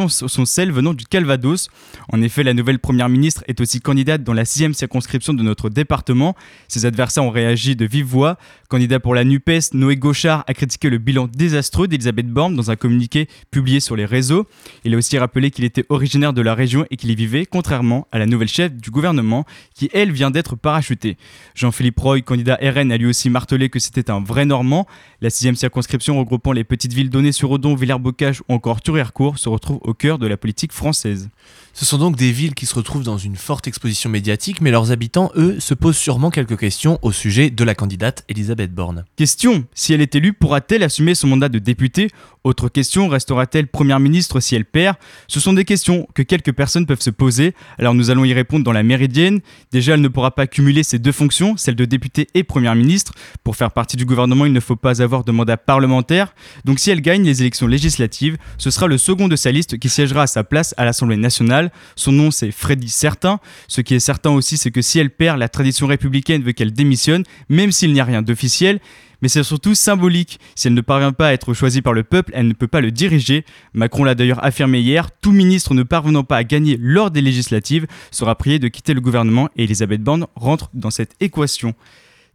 sont 0.08 0.44
celles 0.44 0.70
venant 0.70 0.94
du 0.94 1.04
Calvados. 1.04 1.68
En 2.12 2.22
effet, 2.22 2.44
la 2.44 2.54
nouvelle 2.54 2.78
première 2.78 3.08
ministre 3.08 3.42
est 3.48 3.60
aussi 3.60 3.80
candidate 3.80 4.22
dans 4.22 4.34
la 4.34 4.44
sixième 4.44 4.74
circonscription 4.74 5.34
de 5.34 5.42
notre 5.42 5.68
département. 5.68 6.36
Ses 6.68 6.86
adversaires 6.86 7.24
ont 7.24 7.30
réagi 7.30 7.74
de 7.74 7.86
vive 7.86 8.06
voix. 8.06 8.38
Candidat 8.68 9.00
pour 9.00 9.16
la 9.16 9.24
NUPES, 9.24 9.72
Noé 9.72 9.96
Gauchard 9.96 10.44
a 10.46 10.54
critiqué 10.54 10.90
le 10.90 10.98
bilan 10.98 11.26
désastreux 11.26 11.88
d'Elisabeth 11.88 12.28
Borne 12.28 12.54
dans 12.54 12.70
un 12.70 12.76
communiqué 12.76 13.26
publié 13.50 13.80
sur 13.80 13.96
les 13.96 14.04
réseaux. 14.04 14.46
Il 14.84 14.94
a 14.94 14.96
aussi 14.96 15.18
rappelé 15.18 15.50
qu'il 15.50 15.64
était 15.64 15.86
originaire 15.88 16.32
de 16.32 16.42
la 16.42 16.54
région 16.54 16.86
et 16.92 16.96
qu'il 16.96 17.10
y 17.10 17.16
vivait, 17.16 17.46
contrairement 17.46 18.06
à 18.12 18.20
la 18.20 18.26
nouvelle 18.26 18.46
chef 18.46 18.72
du 18.72 18.92
gouvernement, 18.92 19.44
qui 19.74 19.90
elle 19.92 20.12
vient 20.12 20.30
d'être 20.30 20.54
parachutée. 20.54 21.16
Jean-Philippe 21.56 21.98
Roy, 21.98 22.20
candidat 22.20 22.60
RN, 22.62 22.92
a 22.92 22.96
lui 22.96 23.06
aussi 23.06 23.28
martelé 23.28 23.70
que 23.70 23.80
c'était 23.80 24.08
un 24.08 24.20
vrai 24.20 24.44
Normand. 24.44 24.67
La 25.20 25.30
sixième 25.30 25.56
circonscription 25.56 26.18
regroupant 26.18 26.52
les 26.52 26.64
petites 26.64 26.92
villes 26.92 27.10
d'Onnay-sur-Odon, 27.10 27.74
Villers-Bocage 27.74 28.40
ou 28.48 28.54
encore 28.54 28.80
Thury-Harcourt 28.80 29.38
se 29.38 29.48
retrouve 29.48 29.78
au 29.82 29.94
cœur 29.94 30.18
de 30.18 30.26
la 30.26 30.36
politique 30.36 30.72
française. 30.72 31.28
Ce 31.74 31.84
sont 31.84 31.98
donc 31.98 32.16
des 32.16 32.32
villes 32.32 32.54
qui 32.54 32.66
se 32.66 32.74
retrouvent 32.74 33.04
dans 33.04 33.18
une 33.18 33.36
forte 33.36 33.68
exposition 33.68 34.10
médiatique, 34.10 34.60
mais 34.60 34.70
leurs 34.70 34.90
habitants, 34.90 35.30
eux, 35.36 35.60
se 35.60 35.74
posent 35.74 35.96
sûrement 35.96 36.30
quelques 36.30 36.58
questions 36.58 36.98
au 37.02 37.12
sujet 37.12 37.50
de 37.50 37.64
la 37.64 37.74
candidate 37.74 38.24
Elisabeth 38.28 38.74
Borne. 38.74 39.04
Question 39.16 39.64
si 39.74 39.92
elle 39.92 40.00
est 40.00 40.14
élue, 40.14 40.32
pourra-t-elle 40.32 40.82
assumer 40.82 41.14
son 41.14 41.28
mandat 41.28 41.48
de 41.48 41.58
députée 41.58 42.10
Autre 42.48 42.70
question 42.70 43.08
restera-t-elle 43.08 43.66
première 43.66 44.00
ministre 44.00 44.40
si 44.40 44.54
elle 44.54 44.64
perd? 44.64 44.96
Ce 45.26 45.38
sont 45.38 45.52
des 45.52 45.66
questions 45.66 46.08
que 46.14 46.22
quelques 46.22 46.54
personnes 46.54 46.86
peuvent 46.86 47.02
se 47.02 47.10
poser. 47.10 47.52
Alors 47.76 47.92
nous 47.92 48.08
allons 48.08 48.24
y 48.24 48.32
répondre 48.32 48.64
dans 48.64 48.72
la 48.72 48.82
méridienne. 48.82 49.40
Déjà, 49.70 49.92
elle 49.92 50.00
ne 50.00 50.08
pourra 50.08 50.30
pas 50.30 50.46
cumuler 50.46 50.82
ces 50.82 50.98
deux 50.98 51.12
fonctions, 51.12 51.58
celle 51.58 51.74
de 51.74 51.84
députée 51.84 52.26
et 52.32 52.44
première 52.44 52.74
ministre. 52.74 53.12
Pour 53.44 53.54
faire 53.54 53.70
partie 53.70 53.98
du 53.98 54.06
gouvernement, 54.06 54.46
il 54.46 54.54
ne 54.54 54.60
faut 54.60 54.76
pas 54.76 55.02
avoir 55.02 55.24
de 55.24 55.30
mandat 55.30 55.58
parlementaire. 55.58 56.34
Donc 56.64 56.78
si 56.78 56.90
elle 56.90 57.02
gagne 57.02 57.22
les 57.22 57.42
élections 57.42 57.66
législatives, 57.66 58.38
ce 58.56 58.70
sera 58.70 58.86
le 58.86 58.96
second 58.96 59.28
de 59.28 59.36
sa 59.36 59.52
liste 59.52 59.78
qui 59.78 59.90
siégera 59.90 60.22
à 60.22 60.26
sa 60.26 60.42
place 60.42 60.74
à 60.78 60.86
l'Assemblée 60.86 61.18
nationale. 61.18 61.70
Son 61.96 62.12
nom, 62.12 62.30
c'est 62.30 62.50
Freddy 62.50 62.88
Certain. 62.88 63.40
Ce 63.66 63.82
qui 63.82 63.94
est 63.94 64.00
certain 64.00 64.30
aussi, 64.30 64.56
c'est 64.56 64.70
que 64.70 64.80
si 64.80 64.98
elle 64.98 65.10
perd, 65.10 65.38
la 65.38 65.50
tradition 65.50 65.86
républicaine 65.86 66.42
veut 66.42 66.52
qu'elle 66.52 66.72
démissionne, 66.72 67.24
même 67.50 67.72
s'il 67.72 67.92
n'y 67.92 68.00
a 68.00 68.04
rien 68.04 68.22
d'officiel 68.22 68.80
mais 69.22 69.28
c'est 69.28 69.42
surtout 69.42 69.74
symbolique. 69.74 70.40
Si 70.54 70.68
elle 70.68 70.74
ne 70.74 70.80
parvient 70.80 71.12
pas 71.12 71.28
à 71.28 71.32
être 71.32 71.54
choisie 71.54 71.82
par 71.82 71.92
le 71.92 72.04
peuple, 72.04 72.32
elle 72.34 72.48
ne 72.48 72.52
peut 72.52 72.68
pas 72.68 72.80
le 72.80 72.90
diriger. 72.90 73.44
Macron 73.72 74.04
l'a 74.04 74.14
d'ailleurs 74.14 74.44
affirmé 74.44 74.80
hier, 74.80 75.10
tout 75.20 75.32
ministre 75.32 75.74
ne 75.74 75.82
parvenant 75.82 76.24
pas 76.24 76.36
à 76.36 76.44
gagner 76.44 76.78
lors 76.80 77.10
des 77.10 77.20
législatives 77.20 77.86
sera 78.10 78.34
prié 78.34 78.58
de 78.58 78.68
quitter 78.68 78.94
le 78.94 79.00
gouvernement 79.00 79.48
et 79.56 79.64
Elisabeth 79.64 80.02
Borne 80.02 80.26
rentre 80.34 80.70
dans 80.74 80.90
cette 80.90 81.14
équation. 81.20 81.74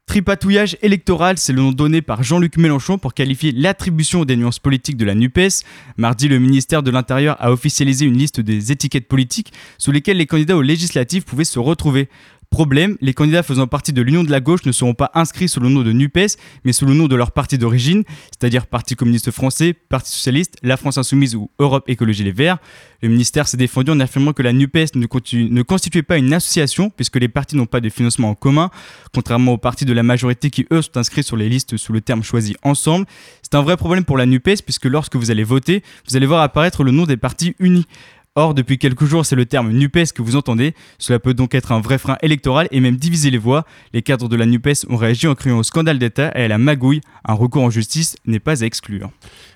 Tripatouillage 0.05 0.77
électoral, 0.81 1.37
c'est 1.37 1.53
le 1.53 1.61
nom 1.61 1.71
donné 1.71 2.01
par 2.01 2.23
Jean-Luc 2.23 2.57
Mélenchon 2.57 2.97
pour 2.97 3.13
qualifier 3.13 3.53
l'attribution 3.53 4.25
des 4.25 4.35
nuances 4.35 4.59
politiques 4.59 4.97
de 4.97 5.05
la 5.05 5.15
NUPES. 5.15 5.63
Mardi, 5.97 6.27
le 6.27 6.39
ministère 6.39 6.83
de 6.83 6.91
l'Intérieur 6.91 7.37
a 7.39 7.51
officialisé 7.51 8.05
une 8.05 8.17
liste 8.17 8.41
des 8.41 8.71
étiquettes 8.71 9.07
politiques 9.07 9.53
sous 9.77 9.91
lesquelles 9.91 10.17
les 10.17 10.27
candidats 10.27 10.57
aux 10.57 10.61
législatives 10.61 11.23
pouvaient 11.23 11.45
se 11.45 11.57
retrouver. 11.57 12.09
Problème, 12.53 12.97
les 13.01 13.15
candidats 13.15 13.41
faisant 13.41 13.65
partie 13.65 13.93
de 13.93 14.01
l'Union 14.03 14.23
de 14.23 14.29
la 14.29 14.39
gauche 14.39 14.63
ne 14.65 14.71
seront 14.71 14.93
pas 14.93 15.09
inscrits 15.15 15.49
sous 15.49 15.59
le 15.59 15.69
nom 15.69 15.81
de 15.81 15.91
NUPES, 15.91 16.37
mais 16.63 16.71
sous 16.71 16.85
le 16.85 16.93
nom 16.93 17.07
de 17.07 17.15
leur 17.15 17.31
parti 17.31 17.57
d'origine, 17.57 18.03
c'est-à-dire 18.29 18.67
Parti 18.67 18.95
communiste 18.95 19.31
français, 19.31 19.73
Parti 19.73 20.11
socialiste, 20.11 20.57
La 20.61 20.77
France 20.77 20.99
insoumise 20.99 21.35
ou 21.35 21.49
Europe 21.57 21.89
écologie 21.89 22.23
les 22.23 22.31
Verts. 22.31 22.59
Le 23.01 23.09
ministère 23.09 23.47
s'est 23.47 23.57
défendu 23.57 23.89
en 23.89 23.99
affirmant 23.99 24.33
que 24.33 24.43
la 24.43 24.53
NUPES 24.53 24.93
ne, 24.93 25.61
constituait 25.63 26.03
pas 26.03 26.19
une 26.19 26.31
association, 26.31 26.91
puisque 26.91 27.15
les 27.15 27.27
partis 27.27 27.55
n'ont 27.55 27.65
pas 27.65 27.81
de 27.81 27.89
financement 27.89 28.29
en 28.29 28.35
commun, 28.35 28.69
contrairement 29.15 29.53
aux 29.53 29.57
partis 29.57 29.85
de 29.85 29.93
la 29.93 30.03
majorité 30.03 30.51
qui, 30.51 30.67
eux, 30.71 30.83
sont 30.83 30.95
inscrits 30.97 31.23
sur 31.23 31.37
les 31.37 31.49
listes 31.49 31.75
sous 31.77 31.91
le 31.91 32.01
terme 32.01 32.21
choisi 32.21 32.55
ensemble. 32.61 33.07
C'est 33.41 33.55
un 33.55 33.63
vrai 33.63 33.77
problème 33.77 34.05
pour 34.05 34.19
la 34.19 34.27
NUPES, 34.27 34.61
puisque 34.63 34.85
lorsque 34.85 35.15
vous 35.15 35.31
allez 35.31 35.43
voter, 35.43 35.81
vous 36.07 36.15
allez 36.15 36.27
voir 36.27 36.43
apparaître 36.43 36.83
le 36.83 36.91
nom 36.91 37.05
des 37.05 37.17
partis 37.17 37.55
unis. 37.57 37.87
Or, 38.35 38.55
depuis 38.55 38.79
quelques 38.79 39.05
jours, 39.05 39.27
c'est 39.27 39.35
le 39.35 39.45
terme 39.45 39.71
NUPES 39.71 40.11
que 40.15 40.23
vous 40.23 40.35
entendez. 40.35 40.73
Cela 40.97 41.19
peut 41.19 41.35
donc 41.35 41.53
être 41.53 41.71
un 41.71 41.79
vrai 41.79 41.99
frein 41.99 42.17
électoral 42.23 42.67
et 42.71 42.79
même 42.79 42.95
diviser 42.95 43.29
les 43.29 43.37
voix. 43.37 43.63
Les 43.93 44.01
cadres 44.01 44.27
de 44.27 44.35
la 44.35 44.47
NUPES 44.47 44.87
ont 44.89 44.97
réagi 44.97 45.27
en 45.27 45.35
criant 45.35 45.59
au 45.59 45.63
scandale 45.63 45.99
d'État 45.99 46.31
et 46.35 46.45
à 46.45 46.47
la 46.47 46.57
magouille. 46.57 47.01
Un 47.25 47.35
recours 47.35 47.61
en 47.61 47.69
justice 47.69 48.15
n'est 48.25 48.39
pas 48.39 48.63
à 48.63 48.65
exclure. 48.65 49.11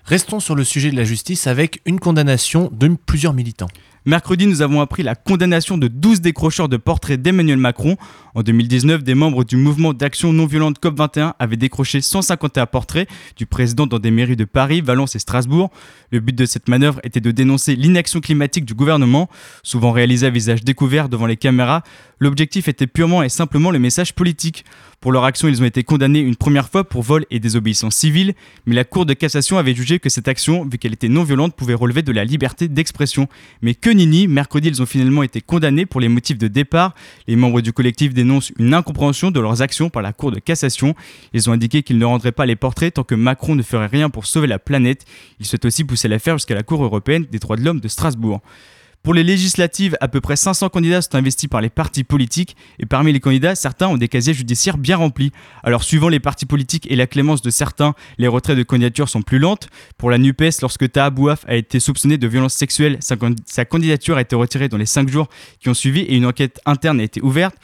Restons 0.05 0.39
sur 0.39 0.53
le 0.53 0.63
sujet 0.63 0.91
de 0.91 0.95
la 0.95 1.05
justice 1.05 1.47
avec 1.47 1.81
une 1.87 1.99
condamnation 1.99 2.69
de 2.71 2.95
plusieurs 3.03 3.33
militants. 3.33 3.65
Mercredi, 4.07 4.47
nous 4.47 4.61
avons 4.61 4.79
appris 4.79 5.03
la 5.03 5.15
condamnation 5.15 5.77
de 5.77 5.89
12 5.89 6.21
décrocheurs 6.21 6.69
de 6.69 6.77
portraits 6.77 7.21
d'Emmanuel 7.21 7.57
Macron. 7.57 7.97
En 8.35 8.41
2019, 8.41 9.03
des 9.03 9.15
membres 9.15 9.43
du 9.43 9.57
mouvement 9.57 9.93
d'action 9.93 10.31
non 10.31 10.45
violente 10.45 10.77
COP21 10.81 11.33
avaient 11.39 11.57
décroché 11.57 11.99
151 11.99 12.67
portraits 12.67 13.09
du 13.35 13.45
président 13.45 13.85
dans 13.85 13.99
des 13.99 14.09
mairies 14.09 14.37
de 14.37 14.45
Paris, 14.45 14.79
Valence 14.79 15.17
et 15.17 15.19
Strasbourg. 15.19 15.71
Le 16.09 16.21
but 16.21 16.33
de 16.33 16.45
cette 16.45 16.69
manœuvre 16.69 17.01
était 17.03 17.19
de 17.19 17.31
dénoncer 17.31 17.75
l'inaction 17.75 18.21
climatique 18.21 18.63
du 18.63 18.75
gouvernement, 18.75 19.29
souvent 19.61 19.91
réalisée 19.91 20.27
à 20.27 20.29
visage 20.29 20.63
découvert 20.63 21.09
devant 21.09 21.25
les 21.25 21.35
caméras. 21.35 21.83
L'objectif 22.19 22.69
était 22.69 22.87
purement 22.87 23.23
et 23.23 23.29
simplement 23.29 23.71
le 23.71 23.79
message 23.79 24.15
politique. 24.15 24.63
Pour 25.01 25.11
leur 25.11 25.25
action, 25.25 25.47
ils 25.47 25.61
ont 25.61 25.65
été 25.65 25.83
condamnés 25.83 26.19
une 26.19 26.35
première 26.35 26.69
fois 26.69 26.83
pour 26.83 27.03
vol 27.03 27.25
et 27.29 27.39
désobéissance 27.39 27.95
civile, 27.95 28.33
mais 28.65 28.73
la 28.73 28.83
Cour 28.83 29.05
de 29.05 29.13
cassation 29.13 29.57
avait 29.59 29.75
jugé 29.75 29.99
que 29.99 30.09
cette 30.09 30.27
action, 30.27 30.65
vu 30.65 30.79
qu'elle 30.79 30.93
était 30.93 31.09
non 31.09 31.23
violente, 31.23 31.55
pouvait 31.55 31.75
relever 31.75 32.01
de 32.01 32.11
la 32.11 32.23
liberté 32.23 32.67
d'expression. 32.67 33.27
Mercredi, 34.05 34.67
ils 34.67 34.81
ont 34.81 34.85
finalement 34.85 35.23
été 35.23 35.41
condamnés 35.41 35.85
pour 35.85 35.99
les 35.99 36.07
motifs 36.07 36.37
de 36.37 36.47
départ. 36.47 36.93
Les 37.27 37.35
membres 37.35 37.61
du 37.61 37.73
collectif 37.73 38.13
dénoncent 38.13 38.51
une 38.59 38.73
incompréhension 38.73 39.31
de 39.31 39.39
leurs 39.39 39.61
actions 39.61 39.89
par 39.89 40.03
la 40.03 40.13
Cour 40.13 40.31
de 40.31 40.39
cassation. 40.39 40.93
Ils 41.33 41.49
ont 41.49 41.53
indiqué 41.53 41.81
qu'ils 41.81 41.97
ne 41.97 42.05
rendraient 42.05 42.31
pas 42.31 42.45
les 42.45 42.55
portraits 42.55 42.93
tant 42.93 43.03
que 43.03 43.15
Macron 43.15 43.55
ne 43.55 43.63
ferait 43.63 43.87
rien 43.87 44.09
pour 44.09 44.25
sauver 44.25 44.47
la 44.47 44.59
planète. 44.59 45.05
Ils 45.39 45.45
souhaitent 45.45 45.65
aussi 45.65 45.83
pousser 45.83 46.07
l'affaire 46.07 46.37
jusqu'à 46.37 46.55
la 46.55 46.63
Cour 46.63 46.83
européenne 46.83 47.25
des 47.31 47.39
droits 47.39 47.55
de 47.55 47.63
l'homme 47.63 47.79
de 47.79 47.87
Strasbourg. 47.87 48.41
Pour 49.07 49.13
les 49.13 49.23
législatives, 49.23 49.95
à 50.01 50.09
peu 50.09 50.19
près 50.19 50.35
500 50.35 50.67
candidats 50.67 51.01
sont 51.01 51.15
investis 51.15 51.47
par 51.47 51.61
les 51.61 51.69
partis 51.69 52.03
politiques 52.03 52.57
et 52.77 52.85
parmi 52.85 53.13
les 53.13 53.21
candidats, 53.21 53.55
certains 53.55 53.87
ont 53.87 53.95
des 53.95 54.09
casiers 54.09 54.33
judiciaires 54.33 54.77
bien 54.77 54.97
remplis. 54.97 55.31
Alors 55.63 55.85
suivant 55.85 56.09
les 56.09 56.19
partis 56.19 56.45
politiques 56.45 56.91
et 56.91 56.97
la 56.97 57.07
clémence 57.07 57.41
de 57.41 57.49
certains, 57.49 57.95
les 58.17 58.27
retraits 58.27 58.57
de 58.57 58.63
candidature 58.63 59.07
sont 59.07 59.21
plus 59.21 59.39
lentes. 59.39 59.69
Pour 59.97 60.11
la 60.11 60.17
NUPES, 60.17 60.59
lorsque 60.61 60.91
Taha 60.91 61.09
Bouaf 61.09 61.45
a 61.47 61.55
été 61.55 61.79
soupçonné 61.79 62.17
de 62.17 62.27
violences 62.27 62.55
sexuelles, 62.55 62.97
sa, 62.99 63.63
candidature 63.63 64.17
a 64.17 64.21
été 64.21 64.35
retirée 64.35 64.67
dans 64.67 64.75
les 64.75 64.85
5 64.85 65.07
jours 65.07 65.29
qui 65.61 65.69
ont 65.69 65.73
suivi 65.73 66.01
et 66.01 66.17
une 66.17 66.25
enquête 66.25 66.59
interne 66.65 66.99
a 66.99 67.03
été 67.03 67.21
ouverte. 67.21 67.55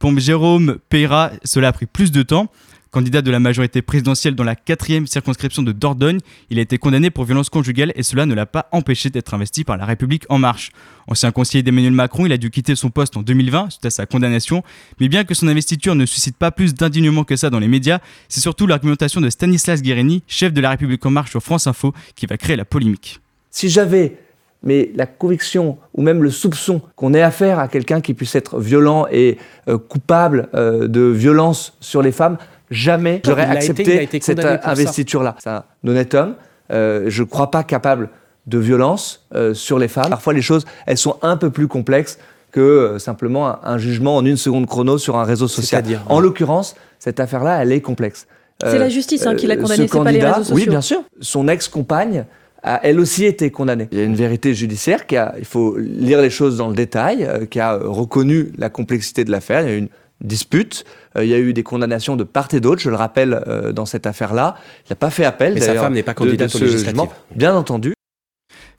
Pour 0.00 0.18
Jérôme 0.18 0.78
Peyra, 0.88 1.30
cela 1.44 1.68
a 1.68 1.72
pris 1.72 1.86
plus 1.86 2.10
de 2.10 2.24
temps. 2.24 2.50
Candidat 2.90 3.20
de 3.20 3.30
la 3.30 3.38
majorité 3.38 3.82
présidentielle 3.82 4.34
dans 4.34 4.44
la 4.44 4.56
quatrième 4.56 5.06
circonscription 5.06 5.62
de 5.62 5.72
Dordogne, 5.72 6.20
il 6.48 6.58
a 6.58 6.62
été 6.62 6.78
condamné 6.78 7.10
pour 7.10 7.24
violence 7.24 7.50
conjugale 7.50 7.92
et 7.96 8.02
cela 8.02 8.24
ne 8.24 8.34
l'a 8.34 8.46
pas 8.46 8.66
empêché 8.72 9.10
d'être 9.10 9.34
investi 9.34 9.62
par 9.62 9.76
la 9.76 9.84
République 9.84 10.24
en 10.30 10.38
marche. 10.38 10.70
Ancien 11.06 11.30
conseiller 11.30 11.62
d'Emmanuel 11.62 11.92
Macron, 11.92 12.24
il 12.24 12.32
a 12.32 12.38
dû 12.38 12.50
quitter 12.50 12.74
son 12.76 12.88
poste 12.88 13.16
en 13.16 13.22
2020 13.22 13.70
suite 13.70 13.84
à 13.84 13.90
sa 13.90 14.06
condamnation, 14.06 14.62
mais 15.00 15.08
bien 15.08 15.24
que 15.24 15.34
son 15.34 15.48
investiture 15.48 15.94
ne 15.94 16.06
suscite 16.06 16.36
pas 16.36 16.50
plus 16.50 16.74
d'indignement 16.74 17.24
que 17.24 17.36
ça 17.36 17.50
dans 17.50 17.58
les 17.58 17.68
médias, 17.68 17.98
c'est 18.28 18.40
surtout 18.40 18.66
l'argumentation 18.66 19.20
de 19.20 19.28
Stanislas 19.28 19.82
Guérini, 19.82 20.22
chef 20.26 20.54
de 20.54 20.60
la 20.60 20.70
République 20.70 21.04
en 21.04 21.10
marche 21.10 21.30
sur 21.30 21.42
France 21.42 21.66
Info, 21.66 21.92
qui 22.16 22.24
va 22.24 22.38
créer 22.38 22.56
la 22.56 22.64
polémique. 22.64 23.20
Si 23.50 23.68
j'avais 23.68 24.16
mais 24.62 24.90
la 24.94 25.06
conviction 25.06 25.78
ou 25.94 26.02
même 26.02 26.22
le 26.22 26.30
soupçon 26.30 26.82
qu'on 26.96 27.14
ait 27.14 27.22
affaire 27.22 27.58
à 27.58 27.68
quelqu'un 27.68 28.00
qui 28.00 28.14
puisse 28.14 28.34
être 28.34 28.58
violent 28.58 29.06
et 29.10 29.38
euh, 29.68 29.78
coupable 29.78 30.48
euh, 30.54 30.88
de 30.88 31.02
violence 31.02 31.76
sur 31.80 32.02
les 32.02 32.12
femmes, 32.12 32.38
jamais 32.70 33.20
j'aurais 33.24 33.44
accepté 33.44 34.08
cette 34.20 34.44
investiture-là. 34.44 35.36
C'est 35.38 35.50
un 35.50 35.64
honnête 35.86 36.14
homme. 36.14 36.34
Euh, 36.70 37.04
je 37.08 37.22
ne 37.22 37.28
crois 37.28 37.50
pas 37.50 37.64
capable 37.64 38.10
de 38.46 38.58
violence 38.58 39.26
euh, 39.34 39.54
sur 39.54 39.78
les 39.78 39.88
femmes. 39.88 40.10
Parfois, 40.10 40.32
les 40.32 40.42
choses, 40.42 40.64
elles 40.86 40.98
sont 40.98 41.16
un 41.22 41.36
peu 41.36 41.50
plus 41.50 41.68
complexes 41.68 42.18
que 42.50 42.60
euh, 42.60 42.98
simplement 42.98 43.64
un, 43.64 43.78
jugement 43.78 44.16
en 44.16 44.24
une 44.24 44.36
seconde 44.36 44.66
chrono 44.66 44.98
sur 44.98 45.16
un 45.16 45.24
réseau 45.24 45.48
social. 45.48 45.84
En 46.08 46.20
l'occurrence, 46.20 46.74
cette 46.98 47.20
affaire-là, 47.20 47.62
elle 47.62 47.72
est 47.72 47.80
complexe. 47.80 48.26
C'est 48.60 48.78
la 48.78 48.88
justice 48.88 49.24
hein, 49.24 49.36
qui 49.36 49.46
l'a 49.46 49.56
condamné, 49.56 49.86
c'est 49.86 50.02
pas 50.02 50.10
les 50.10 50.20
réseaux 50.20 50.38
sociaux. 50.40 50.56
Oui, 50.56 50.66
bien 50.66 50.80
sûr. 50.80 51.02
Son 51.20 51.46
ex-compagne 51.46 52.24
a 52.64 52.80
elle 52.82 52.98
aussi 52.98 53.24
été 53.24 53.50
condamnée. 53.50 53.86
Il 53.92 53.98
y 53.98 54.00
a 54.00 54.04
une 54.04 54.16
vérité 54.16 54.52
judiciaire 54.52 55.06
qui 55.06 55.16
a, 55.16 55.34
il 55.38 55.44
faut 55.44 55.76
lire 55.76 56.20
les 56.20 56.30
choses 56.30 56.56
dans 56.56 56.68
le 56.68 56.74
détail, 56.74 57.24
euh, 57.24 57.46
qui 57.46 57.60
a 57.60 57.76
reconnu 57.76 58.52
la 58.58 58.68
complexité 58.68 59.24
de 59.24 59.30
l'affaire. 59.30 59.62
Il 59.62 59.68
y 59.68 59.72
a 59.72 59.76
une 59.76 59.88
dispute, 60.20 60.84
euh, 61.16 61.24
il 61.24 61.30
y 61.30 61.34
a 61.34 61.38
eu 61.38 61.52
des 61.52 61.62
condamnations 61.62 62.16
de 62.16 62.24
part 62.24 62.48
et 62.52 62.60
d'autre, 62.60 62.80
je 62.80 62.90
le 62.90 62.96
rappelle 62.96 63.42
euh, 63.46 63.72
dans 63.72 63.86
cette 63.86 64.06
affaire-là. 64.06 64.56
Il 64.86 64.92
n'a 64.92 64.96
pas 64.96 65.10
fait 65.10 65.24
appel. 65.24 65.54
Mais 65.54 65.60
sa 65.60 65.74
femme 65.74 65.94
n'est 65.94 66.02
pas 66.02 66.14
candidate 66.14 66.54
au 66.54 66.58
législatif. 66.58 67.10
Bien 67.34 67.54
entendu. 67.54 67.94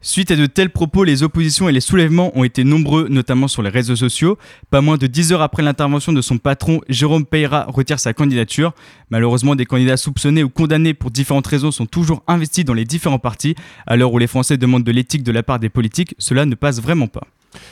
Suite 0.01 0.31
à 0.31 0.37
de 0.37 0.45
tels 0.45 0.69
propos, 0.69 1.03
les 1.03 1.23
oppositions 1.23 1.67
et 1.67 1.73
les 1.73 1.81
soulèvements 1.81 2.31
ont 2.33 2.45
été 2.45 2.63
nombreux, 2.63 3.09
notamment 3.09 3.49
sur 3.49 3.61
les 3.61 3.69
réseaux 3.69 3.97
sociaux. 3.97 4.37
Pas 4.69 4.79
moins 4.79 4.95
de 4.95 5.07
10 5.07 5.33
heures 5.33 5.41
après 5.41 5.61
l'intervention 5.61 6.13
de 6.13 6.21
son 6.21 6.37
patron, 6.37 6.79
Jérôme 6.87 7.25
Peyra 7.25 7.65
retire 7.67 7.99
sa 7.99 8.13
candidature. 8.13 8.73
Malheureusement, 9.09 9.55
des 9.55 9.65
candidats 9.65 9.97
soupçonnés 9.97 10.41
ou 10.41 10.49
condamnés 10.49 10.93
pour 10.93 11.11
différentes 11.11 11.47
raisons 11.47 11.71
sont 11.71 11.85
toujours 11.85 12.23
investis 12.27 12.63
dans 12.63 12.73
les 12.73 12.85
différents 12.85 13.19
partis. 13.19 13.55
À 13.87 13.97
l'heure 13.97 14.13
où 14.13 14.19
les 14.19 14.27
Français 14.27 14.55
demandent 14.55 14.85
de 14.85 14.91
l'éthique 14.93 15.23
de 15.23 15.33
la 15.33 15.43
part 15.43 15.59
des 15.59 15.67
politiques, 15.67 16.15
cela 16.17 16.45
ne 16.45 16.55
passe 16.55 16.81
vraiment 16.81 17.07
pas. 17.07 17.27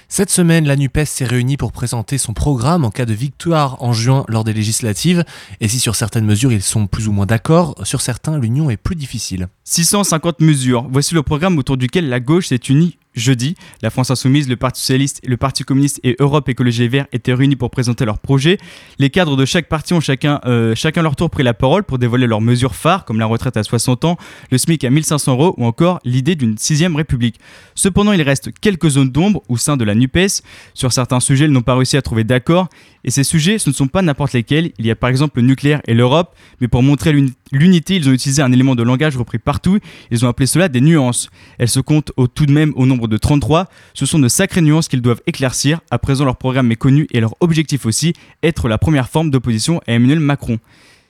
Cette 0.09 0.29
semaine, 0.29 0.65
la 0.65 0.75
NUPES 0.75 1.05
s'est 1.05 1.25
réunie 1.25 1.57
pour 1.57 1.71
présenter 1.71 2.17
son 2.17 2.33
programme 2.33 2.85
en 2.85 2.91
cas 2.91 3.05
de 3.05 3.13
victoire 3.13 3.81
en 3.83 3.93
juin 3.93 4.23
lors 4.27 4.43
des 4.43 4.53
législatives. 4.53 5.25
Et 5.59 5.67
si 5.67 5.79
sur 5.79 5.95
certaines 5.95 6.25
mesures 6.25 6.51
ils 6.51 6.61
sont 6.61 6.87
plus 6.87 7.07
ou 7.07 7.11
moins 7.11 7.25
d'accord, 7.25 7.75
sur 7.83 8.01
certains 8.01 8.37
l'union 8.37 8.69
est 8.69 8.77
plus 8.77 8.95
difficile. 8.95 9.47
650 9.65 10.39
mesures, 10.39 10.87
voici 10.89 11.13
le 11.13 11.23
programme 11.23 11.57
autour 11.57 11.77
duquel 11.77 12.09
la 12.09 12.19
gauche 12.19 12.47
s'est 12.47 12.55
unie 12.55 12.97
jeudi. 13.17 13.55
La 13.81 13.89
France 13.89 14.11
Insoumise, 14.11 14.47
le 14.47 14.55
Parti 14.55 14.81
Socialiste, 14.81 15.21
le 15.25 15.37
Parti 15.37 15.63
Communiste 15.63 15.99
et 16.03 16.15
Europe 16.19 16.47
Écologie 16.49 16.83
Les 16.83 16.87
Verts 16.87 17.07
étaient 17.11 17.33
réunis 17.33 17.55
pour 17.55 17.69
présenter 17.69 18.05
leur 18.05 18.19
projet. 18.19 18.57
Les 18.99 19.09
cadres 19.09 19.35
de 19.35 19.45
chaque 19.45 19.67
parti 19.67 19.93
ont 19.93 19.99
chacun, 19.99 20.39
euh, 20.45 20.75
chacun 20.75 21.01
leur 21.01 21.15
tour 21.15 21.29
pris 21.29 21.43
la 21.43 21.53
parole 21.53 21.83
pour 21.83 21.97
dévoiler 21.97 22.27
leurs 22.27 22.41
mesures 22.41 22.75
phares, 22.75 23.05
comme 23.05 23.19
la 23.19 23.25
retraite 23.25 23.57
à 23.57 23.63
60 23.63 24.05
ans, 24.05 24.17
le 24.51 24.57
SMIC 24.57 24.83
à 24.83 24.89
1500 24.89 25.33
euros 25.33 25.53
ou 25.57 25.65
encore 25.65 25.99
l'idée 26.05 26.35
d'une 26.35 26.57
sixième 26.57 26.95
république. 26.95 27.39
Cependant, 27.75 28.13
il 28.13 28.21
reste 28.21 28.51
quelques 28.59 28.89
zones 28.89 29.09
d'ombre 29.09 29.41
au 29.49 29.57
sein 29.57 29.77
de 29.77 29.83
la 29.83 29.95
NUPES. 29.95 30.43
Sur 30.73 30.93
certains 30.93 31.19
sujets, 31.19 31.45
ils 31.45 31.51
n'ont 31.51 31.61
pas 31.61 31.75
réussi 31.75 31.97
à 31.97 32.01
trouver 32.01 32.23
d'accord. 32.23 32.69
Et 33.03 33.11
ces 33.11 33.23
sujets, 33.23 33.57
ce 33.57 33.69
ne 33.69 33.75
sont 33.75 33.87
pas 33.87 34.01
n'importe 34.01 34.33
lesquels. 34.33 34.71
Il 34.79 34.85
y 34.85 34.91
a 34.91 34.95
par 34.95 35.09
exemple 35.09 35.39
le 35.39 35.47
nucléaire 35.47 35.81
et 35.87 35.93
l'Europe, 35.93 36.35
mais 36.59 36.67
pour 36.67 36.83
montrer 36.83 37.13
l'unité, 37.51 37.95
ils 37.95 38.09
ont 38.09 38.11
utilisé 38.11 38.41
un 38.41 38.51
élément 38.51 38.75
de 38.75 38.83
langage 38.83 39.17
repris 39.17 39.39
partout. 39.39 39.79
Ils 40.11 40.25
ont 40.25 40.29
appelé 40.29 40.45
cela 40.47 40.69
des 40.69 40.81
nuances. 40.81 41.29
Elles 41.57 41.69
se 41.69 41.79
comptent 41.79 42.11
tout 42.33 42.45
de 42.45 42.51
même 42.51 42.73
au 42.75 42.85
nombre 42.85 43.07
de 43.07 43.17
33. 43.17 43.67
Ce 43.93 44.05
sont 44.05 44.19
de 44.19 44.27
sacrées 44.27 44.61
nuances 44.61 44.87
qu'ils 44.87 45.01
doivent 45.01 45.21
éclaircir. 45.27 45.79
À 45.91 45.99
présent, 45.99 46.25
leur 46.25 46.37
programme 46.37 46.71
est 46.71 46.75
connu 46.75 47.07
et 47.11 47.19
leur 47.19 47.35
objectif 47.39 47.85
aussi, 47.85 48.13
être 48.43 48.67
la 48.67 48.77
première 48.77 49.09
forme 49.09 49.31
d'opposition 49.31 49.81
à 49.87 49.93
Emmanuel 49.93 50.19
Macron. 50.19 50.59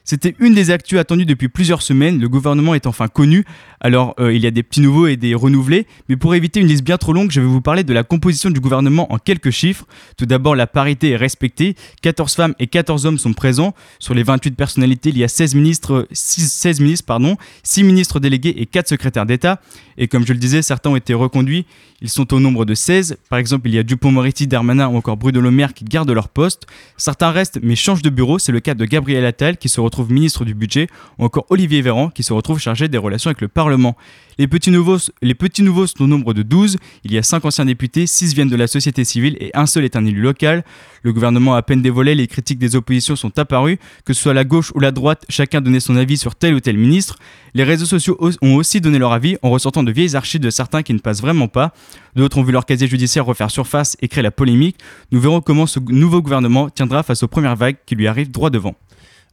C'était 0.10 0.36
une 0.40 0.54
des 0.54 0.72
actus 0.72 0.98
attendues 1.00 1.26
depuis 1.26 1.50
plusieurs 1.50 1.82
semaines, 1.82 2.22
le 2.22 2.30
gouvernement 2.30 2.74
est 2.74 2.88
enfin 2.88 3.10
connu, 3.10 3.44
alors 3.82 4.16
euh, 4.22 4.34
il 4.34 4.42
y 4.42 4.48
a 4.48 4.52
des 4.52 4.64
petits 4.64 4.80
nouveaux 4.80 5.08
et 5.08 5.18
des 5.18 5.36
renouvelés, 5.36 5.86
mais 6.08 6.16
pour 6.16 6.34
éviter 6.34 6.62
une 6.62 6.68
liste 6.68 6.86
bien 6.86 6.98
trop 6.98 7.12
longue, 7.12 7.30
je 7.30 7.42
vais 7.42 7.46
vous 7.46 7.60
parler 7.60 7.84
de 7.84 7.92
la 7.92 8.04
composition 8.04 8.50
du 8.50 8.62
gouvernement 8.62 9.12
en 9.12 9.18
quelques 9.18 9.50
chiffres. 9.50 9.86
Tout 10.16 10.26
d'abord, 10.26 10.56
la 10.56 10.66
parité 10.66 11.10
est 11.10 11.18
respectée, 11.18 11.76
14 12.04 12.36
femmes 12.36 12.56
et 12.58 12.68
14 12.68 13.06
hommes 13.06 13.18
sont 13.18 13.34
présents. 13.34 13.76
Sur 14.00 14.14
les 14.14 14.24
28 14.24 14.52
personnalités, 14.52 15.10
il 15.10 15.18
y 15.18 15.26
a 15.26 15.28
16 15.28 15.56
ministres, 15.56 16.08
6, 16.14 16.54
16 16.54 16.80
ministres 16.80 17.06
pardon, 17.06 17.36
6 17.64 17.84
ministres 17.84 18.22
délégués 18.22 18.56
et 18.56 18.66
4 18.66 18.88
secrétaires 18.88 19.26
d'État. 19.26 19.60
Et 19.98 20.08
comme 20.08 20.26
je 20.26 20.32
le 20.32 20.40
disais, 20.40 20.62
certains 20.62 20.92
ont 20.92 20.96
été 20.96 21.16
reconduits, 21.16 21.66
ils 22.02 22.10
sont 22.10 22.34
au 22.34 22.40
nombre 22.40 22.66
de 22.66 22.76
16. 22.76 23.18
Par 23.30 23.40
exemple, 23.40 23.68
il 23.68 23.76
y 23.76 23.80
a 23.80 23.84
Dupont-Moretti, 23.84 24.48
Darmanin 24.48 24.88
ou 24.88 24.98
encore 24.98 25.18
Bruno 25.18 25.42
Le 25.42 25.52
Maire 25.52 25.74
qui 25.74 25.84
gardent 25.84 26.12
leur 26.12 26.30
poste. 26.30 26.68
Certains 26.98 27.32
restent 27.32 27.60
mais 27.64 27.76
changent 27.76 28.02
de 28.02 28.10
bureau, 28.10 28.40
c'est 28.40 28.52
le 28.52 28.60
cas 28.60 28.76
de 28.76 28.86
Gabriel 28.86 29.26
Attal 29.26 29.58
qui 29.58 29.70
se 29.70 29.82
retrouve 29.82 30.12
ministre 30.12 30.46
du 30.46 30.54
budget, 30.54 30.88
ou 31.18 31.26
encore 31.26 31.46
Olivier 31.50 31.82
Véran 31.82 32.10
qui 32.10 32.24
se 32.24 32.34
retrouve 32.34 32.60
chargé 32.60 32.88
des 32.88 32.98
relations 32.98 33.30
avec 33.30 33.42
le 33.42 33.48
Parlement. 33.48 33.96
Les 34.40 34.46
petits, 34.48 34.70
nouveaux, 34.70 35.00
sont 35.00 36.04
au 36.04 36.08
nombre 36.08 36.34
de 36.36 36.44
12. 36.44 36.78
Il 37.04 37.12
y 37.12 37.18
a 37.18 37.24
5 37.24 37.44
anciens 37.46 37.66
députés, 37.66 38.06
6 38.06 38.36
viennent 38.36 38.50
de 38.50 38.56
la 38.56 38.68
société 38.68 39.04
civile 39.04 39.36
et 39.40 39.50
un 39.56 39.66
seul 39.66 39.84
est 39.84 39.96
un 39.96 40.06
élu 40.06 40.22
local. 40.22 40.64
Le 41.02 41.12
gouvernement 41.12 41.56
a 41.56 41.58
à 41.58 41.62
peine 41.64 41.82
dévoilé, 41.82 42.14
les 42.14 42.28
critiques 42.28 42.60
des 42.60 42.76
oppositions 42.76 43.16
sont 43.16 43.40
apparues. 43.40 43.80
Que 44.06 44.14
ce 44.14 44.22
soit 44.22 44.36
la 44.36 44.44
gauche 44.44 44.72
ou 44.76 44.80
la 44.80 44.92
droite, 44.92 45.26
chacun 45.28 45.60
donnait 45.60 45.80
son 45.80 45.96
avis 45.96 46.18
sur 46.18 46.36
tel 46.36 46.54
ou 46.54 46.60
tel 46.60 46.78
ministre. 46.78 47.18
Les 47.56 47.64
réseaux 47.64 47.88
sociaux 47.88 48.16
ont 48.44 48.56
aussi 48.56 48.80
donné 48.80 49.00
leur 49.00 49.12
avis 49.12 49.38
en 49.42 49.50
ressortant 49.50 49.82
de 49.82 49.92
vieilles 49.92 50.16
archives 50.16 50.42
de 50.42 50.52
certains 50.52 50.84
qui 50.84 50.94
ne 50.94 51.00
passent 51.00 51.22
vraiment 51.22 51.48
pas. 51.48 51.74
D'autres 52.16 52.38
ont 52.38 52.44
vu 52.44 52.52
leur 52.52 52.68
casier 52.68 52.88
judiciaire 52.88 53.26
refaire 53.26 53.50
surface 53.50 53.98
et 54.02 54.08
créer 54.08 54.24
la 54.24 54.32
polémique. 54.32 54.78
Nous 55.12 55.20
verrons 55.20 55.42
comment 55.42 55.66
ce 55.66 55.80
nouveau 55.80 56.22
gouvernement 56.22 56.70
tiendra 56.70 57.02
face 57.02 57.24
aux 57.24 57.28
premières 57.28 57.56
vagues 57.56 57.78
qui 57.88 57.96
lui 57.96 58.08
arrivent 58.08 58.30
droit 58.30 58.52
devant. 58.52 58.76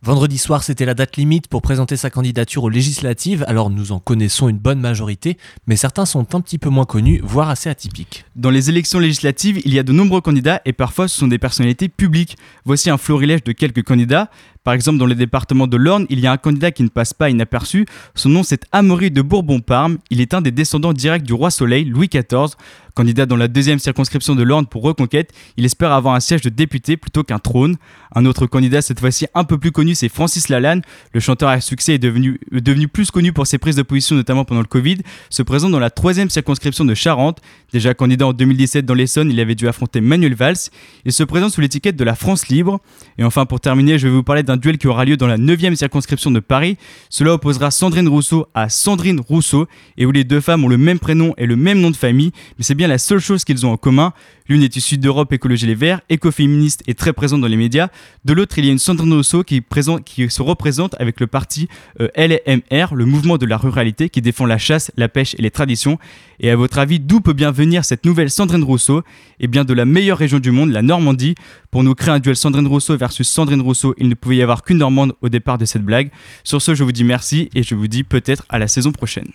Vendredi 0.04 0.36
soir, 0.36 0.62
c'était 0.62 0.84
la 0.84 0.92
date 0.92 1.16
limite 1.16 1.48
pour 1.48 1.62
présenter 1.62 1.96
sa 1.96 2.10
candidature 2.10 2.62
aux 2.62 2.68
législatives, 2.68 3.42
alors 3.48 3.70
nous 3.70 3.90
en 3.90 4.00
connaissons 4.00 4.50
une 4.50 4.58
bonne 4.58 4.78
majorité, 4.78 5.38
mais 5.66 5.76
certains 5.76 6.04
sont 6.04 6.34
un 6.34 6.42
petit 6.42 6.58
peu 6.58 6.68
moins 6.68 6.84
connus, 6.84 7.22
voire 7.24 7.48
assez 7.48 7.70
atypiques. 7.70 8.26
Dans 8.36 8.50
les 8.50 8.68
élections 8.68 8.98
législatives, 8.98 9.62
il 9.64 9.72
y 9.72 9.78
a 9.78 9.82
de 9.82 9.92
nombreux 9.92 10.20
candidats 10.20 10.60
et 10.66 10.74
parfois 10.74 11.08
ce 11.08 11.16
sont 11.16 11.26
des 11.26 11.38
personnalités 11.38 11.88
publiques. 11.88 12.36
Voici 12.66 12.90
un 12.90 12.98
florilège 12.98 13.44
de 13.44 13.52
quelques 13.52 13.82
candidats. 13.82 14.28
Par 14.62 14.74
exemple, 14.74 14.98
dans 14.98 15.06
le 15.06 15.14
département 15.14 15.66
de 15.66 15.78
l'Orne, 15.78 16.04
il 16.10 16.20
y 16.20 16.26
a 16.26 16.32
un 16.32 16.36
candidat 16.36 16.70
qui 16.70 16.82
ne 16.82 16.88
passe 16.88 17.14
pas 17.14 17.30
inaperçu. 17.30 17.86
Son 18.14 18.28
nom, 18.28 18.42
c'est 18.42 18.64
Amaury 18.72 19.10
de 19.10 19.22
Bourbon-Parme. 19.22 19.98
Il 20.10 20.20
est 20.20 20.34
un 20.34 20.42
des 20.42 20.50
descendants 20.50 20.92
directs 20.92 21.22
du 21.22 21.32
roi 21.32 21.50
Soleil, 21.50 21.86
Louis 21.86 22.08
XIV. 22.08 22.56
Candidat 22.94 23.26
dans 23.26 23.36
la 23.36 23.48
deuxième 23.48 23.78
circonscription 23.78 24.34
de 24.34 24.42
l'Orne 24.42 24.66
pour 24.66 24.82
Reconquête, 24.82 25.32
il 25.56 25.64
espère 25.64 25.92
avoir 25.92 26.14
un 26.14 26.20
siège 26.20 26.40
de 26.40 26.48
député 26.48 26.96
plutôt 26.96 27.22
qu'un 27.24 27.38
trône. 27.38 27.76
Un 28.14 28.24
autre 28.24 28.46
candidat, 28.46 28.80
cette 28.80 29.00
fois-ci 29.00 29.26
un 29.34 29.44
peu 29.44 29.58
plus 29.58 29.72
connu, 29.72 29.94
c'est 29.94 30.08
Francis 30.08 30.48
Lalanne. 30.48 30.80
Le 31.12 31.20
chanteur 31.20 31.50
à 31.50 31.60
succès 31.60 31.94
est 31.94 31.98
devenu, 31.98 32.40
devenu 32.52 32.88
plus 32.88 33.10
connu 33.10 33.32
pour 33.32 33.46
ses 33.46 33.58
prises 33.58 33.76
de 33.76 33.82
position, 33.82 34.16
notamment 34.16 34.44
pendant 34.44 34.60
le 34.60 34.66
Covid. 34.66 34.98
Se 35.28 35.42
présente 35.42 35.72
dans 35.72 35.78
la 35.78 35.90
troisième 35.90 36.30
circonscription 36.30 36.86
de 36.86 36.94
Charente. 36.94 37.42
Déjà 37.72 37.92
candidat 37.92 38.28
en 38.28 38.32
2017 38.32 38.86
dans 38.86 38.94
l'Essonne, 38.94 39.30
il 39.30 39.40
avait 39.40 39.56
dû 39.56 39.68
affronter 39.68 40.00
Manuel 40.00 40.34
Valls. 40.34 40.56
Il 41.04 41.12
se 41.12 41.24
présente 41.24 41.50
sous 41.50 41.60
l'étiquette 41.60 41.96
de 41.96 42.04
la 42.04 42.14
France 42.14 42.48
libre. 42.48 42.80
Et 43.18 43.24
enfin, 43.24 43.44
pour 43.44 43.60
terminer, 43.60 43.98
je 43.98 44.06
vais 44.06 44.14
vous 44.14 44.22
parler 44.22 44.42
d'un 44.42 44.54
un 44.54 44.56
duel 44.56 44.78
qui 44.78 44.86
aura 44.86 45.04
lieu 45.04 45.16
dans 45.16 45.26
la 45.26 45.36
9e 45.36 45.74
circonscription 45.74 46.30
de 46.30 46.38
Paris. 46.38 46.76
Cela 47.10 47.34
opposera 47.34 47.72
Sandrine 47.72 48.08
Rousseau 48.08 48.46
à 48.54 48.68
Sandrine 48.68 49.20
Rousseau, 49.20 49.66
et 49.96 50.06
où 50.06 50.12
les 50.12 50.22
deux 50.22 50.40
femmes 50.40 50.64
ont 50.64 50.68
le 50.68 50.78
même 50.78 51.00
prénom 51.00 51.34
et 51.36 51.46
le 51.46 51.56
même 51.56 51.80
nom 51.80 51.90
de 51.90 51.96
famille, 51.96 52.30
mais 52.56 52.62
c'est 52.62 52.76
bien 52.76 52.83
la 52.86 52.98
seule 52.98 53.18
chose 53.18 53.44
qu'ils 53.44 53.66
ont 53.66 53.72
en 53.72 53.76
commun. 53.76 54.12
L'une 54.48 54.62
est 54.62 54.76
issue 54.76 54.98
d'Europe 54.98 55.32
Écologie 55.32 55.66
Les 55.66 55.74
Verts, 55.74 56.02
écoféministe 56.10 56.82
et 56.86 56.94
très 56.94 57.12
présente 57.12 57.40
dans 57.40 57.48
les 57.48 57.56
médias. 57.56 57.88
De 58.24 58.34
l'autre, 58.34 58.58
il 58.58 58.66
y 58.66 58.68
a 58.68 58.72
une 58.72 58.78
Sandrine 58.78 59.12
Rousseau 59.14 59.42
qui, 59.42 59.62
qui 60.04 60.30
se 60.30 60.42
représente 60.42 60.94
avec 61.00 61.18
le 61.20 61.26
parti 61.26 61.68
euh, 62.00 62.08
LMR, 62.16 62.94
le 62.94 63.06
mouvement 63.06 63.38
de 63.38 63.46
la 63.46 63.56
ruralité, 63.56 64.10
qui 64.10 64.20
défend 64.20 64.44
la 64.44 64.58
chasse, 64.58 64.92
la 64.96 65.08
pêche 65.08 65.34
et 65.38 65.42
les 65.42 65.50
traditions. 65.50 65.98
Et 66.40 66.50
à 66.50 66.56
votre 66.56 66.78
avis, 66.78 67.00
d'où 67.00 67.20
peut 67.20 67.32
bien 67.32 67.52
venir 67.52 67.84
cette 67.84 68.04
nouvelle 68.04 68.30
Sandrine 68.30 68.64
Rousseau? 68.64 69.02
Eh 69.40 69.46
bien 69.46 69.64
de 69.64 69.72
la 69.72 69.86
meilleure 69.86 70.18
région 70.18 70.38
du 70.38 70.50
monde, 70.50 70.70
la 70.70 70.82
Normandie. 70.82 71.34
Pour 71.70 71.82
nous 71.82 71.94
créer 71.94 72.14
un 72.14 72.20
duel 72.20 72.36
Sandrine 72.36 72.66
Rousseau 72.66 72.96
versus 72.96 73.28
Sandrine 73.28 73.62
Rousseau, 73.62 73.94
il 73.98 74.08
ne 74.08 74.14
pouvait 74.14 74.36
y 74.36 74.42
avoir 74.42 74.62
qu'une 74.62 74.78
Normande 74.78 75.14
au 75.22 75.28
départ 75.28 75.58
de 75.58 75.64
cette 75.64 75.82
blague. 75.82 76.10
Sur 76.42 76.60
ce, 76.60 76.74
je 76.74 76.84
vous 76.84 76.92
dis 76.92 77.04
merci 77.04 77.48
et 77.54 77.62
je 77.62 77.74
vous 77.74 77.88
dis 77.88 78.04
peut-être 78.04 78.44
à 78.48 78.58
la 78.58 78.68
saison 78.68 78.92
prochaine. 78.92 79.30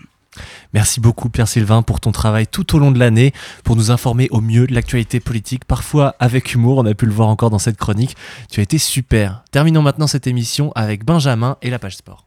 Merci 0.74 1.00
beaucoup 1.00 1.30
Pierre-Sylvain 1.30 1.82
pour 1.82 2.00
ton 2.00 2.12
travail 2.12 2.48
tout 2.48 2.76
au 2.76 2.80
long 2.80 2.92
de 2.92 3.00
l'année, 3.00 3.34
pour 3.64 3.76
nous 3.76 3.92
informer 3.92 4.28
au 4.32 4.42
mieux 4.42 4.68
de 4.68 4.74
l'actualité 4.74 5.20
politique, 5.20 5.66
parfois 5.66 6.16
avec 6.20 6.54
humour, 6.54 6.78
on 6.78 6.86
a 6.86 6.94
pu 6.94 7.06
le 7.06 7.12
voir 7.12 7.28
encore 7.28 7.50
dans 7.50 7.60
cette 7.60 7.78
chronique. 7.78 8.16
Tu 8.52 8.60
as 8.60 8.64
été 8.64 8.78
super. 8.78 9.44
Terminons 9.52 9.82
maintenant 9.82 10.08
cette 10.08 10.28
émission 10.28 10.72
avec 10.76 11.06
Benjamin 11.06 11.58
et 11.62 11.70
la 11.70 11.80
page 11.80 11.98
sport. 11.98 12.26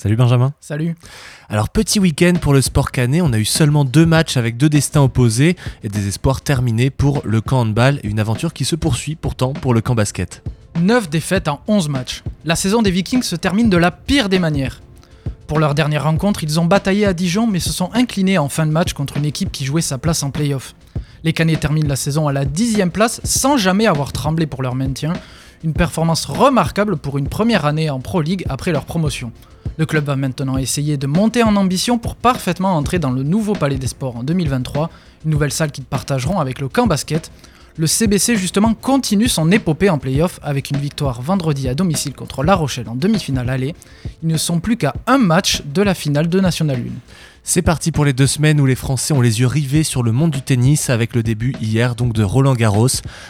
Salut 0.00 0.16
Benjamin. 0.16 0.54
Salut. 0.60 0.94
Alors 1.50 1.68
petit 1.68 2.00
week-end 2.00 2.32
pour 2.40 2.54
le 2.54 2.62
sport 2.62 2.90
canet, 2.90 3.20
on 3.20 3.34
a 3.34 3.38
eu 3.38 3.44
seulement 3.44 3.84
deux 3.84 4.06
matchs 4.06 4.38
avec 4.38 4.56
deux 4.56 4.70
destins 4.70 5.02
opposés 5.02 5.56
et 5.84 5.90
des 5.90 6.08
espoirs 6.08 6.40
terminés 6.40 6.88
pour 6.88 7.20
le 7.26 7.42
camp 7.42 7.60
handball 7.60 8.00
et 8.02 8.08
une 8.08 8.18
aventure 8.18 8.54
qui 8.54 8.64
se 8.64 8.76
poursuit 8.76 9.14
pourtant 9.14 9.52
pour 9.52 9.74
le 9.74 9.82
camp 9.82 9.94
basket. 9.94 10.42
9 10.80 11.10
défaites 11.10 11.48
en 11.48 11.60
11 11.68 11.90
matchs. 11.90 12.22
La 12.46 12.56
saison 12.56 12.80
des 12.80 12.90
Vikings 12.90 13.22
se 13.22 13.36
termine 13.36 13.68
de 13.68 13.76
la 13.76 13.90
pire 13.90 14.30
des 14.30 14.38
manières. 14.38 14.80
Pour 15.46 15.58
leur 15.58 15.74
dernière 15.74 16.04
rencontre, 16.04 16.44
ils 16.44 16.58
ont 16.58 16.64
bataillé 16.64 17.04
à 17.04 17.12
Dijon 17.12 17.46
mais 17.46 17.60
se 17.60 17.70
sont 17.70 17.90
inclinés 17.92 18.38
en 18.38 18.48
fin 18.48 18.64
de 18.64 18.72
match 18.72 18.94
contre 18.94 19.18
une 19.18 19.26
équipe 19.26 19.52
qui 19.52 19.66
jouait 19.66 19.82
sa 19.82 19.98
place 19.98 20.22
en 20.22 20.30
playoff. 20.30 20.74
Les 21.24 21.34
Canets 21.34 21.60
terminent 21.60 21.88
la 21.88 21.96
saison 21.96 22.26
à 22.26 22.32
la 22.32 22.46
dixième 22.46 22.90
place 22.90 23.20
sans 23.22 23.58
jamais 23.58 23.86
avoir 23.86 24.14
tremblé 24.14 24.46
pour 24.46 24.62
leur 24.62 24.74
maintien, 24.74 25.12
une 25.62 25.74
performance 25.74 26.24
remarquable 26.24 26.96
pour 26.96 27.18
une 27.18 27.28
première 27.28 27.66
année 27.66 27.90
en 27.90 28.00
Pro 28.00 28.22
League 28.22 28.46
après 28.48 28.72
leur 28.72 28.86
promotion. 28.86 29.30
Le 29.76 29.86
club 29.86 30.04
va 30.04 30.16
maintenant 30.16 30.58
essayer 30.58 30.96
de 30.96 31.06
monter 31.06 31.42
en 31.42 31.56
ambition 31.56 31.98
pour 31.98 32.16
parfaitement 32.16 32.76
entrer 32.76 32.98
dans 32.98 33.10
le 33.10 33.22
nouveau 33.22 33.54
Palais 33.54 33.78
des 33.78 33.86
Sports 33.86 34.16
en 34.16 34.22
2023, 34.22 34.90
une 35.24 35.30
nouvelle 35.30 35.52
salle 35.52 35.70
qu'ils 35.70 35.84
partageront 35.84 36.38
avec 36.38 36.60
le 36.60 36.68
camp 36.68 36.86
basket. 36.86 37.30
Le 37.76 37.86
CBC 37.86 38.36
justement 38.36 38.74
continue 38.74 39.28
son 39.28 39.50
épopée 39.50 39.88
en 39.88 39.98
playoff 39.98 40.38
avec 40.42 40.70
une 40.70 40.76
victoire 40.76 41.22
vendredi 41.22 41.68
à 41.68 41.74
domicile 41.74 42.14
contre 42.14 42.42
La 42.42 42.54
Rochelle 42.54 42.88
en 42.88 42.94
demi-finale 42.94 43.48
aller. 43.48 43.74
Ils 44.22 44.28
ne 44.28 44.36
sont 44.36 44.60
plus 44.60 44.76
qu'à 44.76 44.94
un 45.06 45.18
match 45.18 45.62
de 45.64 45.80
la 45.80 45.94
finale 45.94 46.28
de 46.28 46.40
National 46.40 46.76
1. 46.76 46.80
C'est 47.42 47.62
parti 47.62 47.90
pour 47.90 48.04
les 48.04 48.12
deux 48.12 48.26
semaines 48.26 48.60
où 48.60 48.66
les 48.66 48.74
Français 48.74 49.14
ont 49.14 49.20
les 49.20 49.40
yeux 49.40 49.46
rivés 49.46 49.82
sur 49.82 50.02
le 50.02 50.12
monde 50.12 50.30
du 50.30 50.42
tennis 50.42 50.90
avec 50.90 51.14
le 51.14 51.22
début 51.22 51.54
hier 51.60 51.94
donc 51.94 52.12
de 52.12 52.22
Roland 52.22 52.54
Garros, 52.54 52.88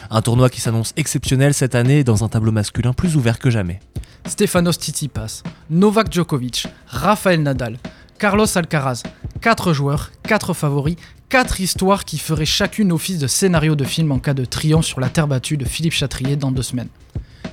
un 0.09 0.21
tournoi 0.21 0.49
qui 0.49 0.59
s'annonce 0.59 0.93
exceptionnel 0.97 1.53
cette 1.53 1.75
année 1.75 2.03
dans 2.03 2.23
un 2.23 2.27
tableau 2.27 2.51
masculin 2.51 2.93
plus 2.93 3.15
ouvert 3.15 3.39
que 3.39 3.49
jamais. 3.49 3.79
Stefanos 4.27 4.75
Tsitsipas, 4.75 5.43
Novak 5.69 6.11
Djokovic, 6.11 6.67
Rafael 6.87 7.41
Nadal, 7.41 7.77
Carlos 8.19 8.45
Alcaraz, 8.55 9.03
quatre 9.39 9.73
joueurs, 9.73 10.11
quatre 10.23 10.53
favoris, 10.53 10.97
quatre 11.29 11.61
histoires 11.61 12.05
qui 12.05 12.19
feraient 12.19 12.45
chacune 12.45 12.91
office 12.91 13.17
de 13.17 13.27
scénario 13.27 13.75
de 13.75 13.85
film 13.85 14.11
en 14.11 14.19
cas 14.19 14.33
de 14.33 14.45
triomphe 14.45 14.85
sur 14.85 14.99
la 14.99 15.09
terre 15.09 15.27
battue 15.27 15.57
de 15.57 15.65
Philippe 15.65 15.93
Chatrier 15.93 16.35
dans 16.35 16.51
deux 16.51 16.61
semaines. 16.61 16.89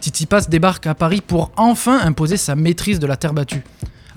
Tsitsipas 0.01 0.43
débarque 0.49 0.87
à 0.87 0.95
Paris 0.95 1.23
pour 1.27 1.53
enfin 1.57 2.01
imposer 2.01 2.37
sa 2.37 2.57
maîtrise 2.57 2.99
de 2.99 3.07
la 3.07 3.17
terre 3.17 3.33
battue. 3.33 3.63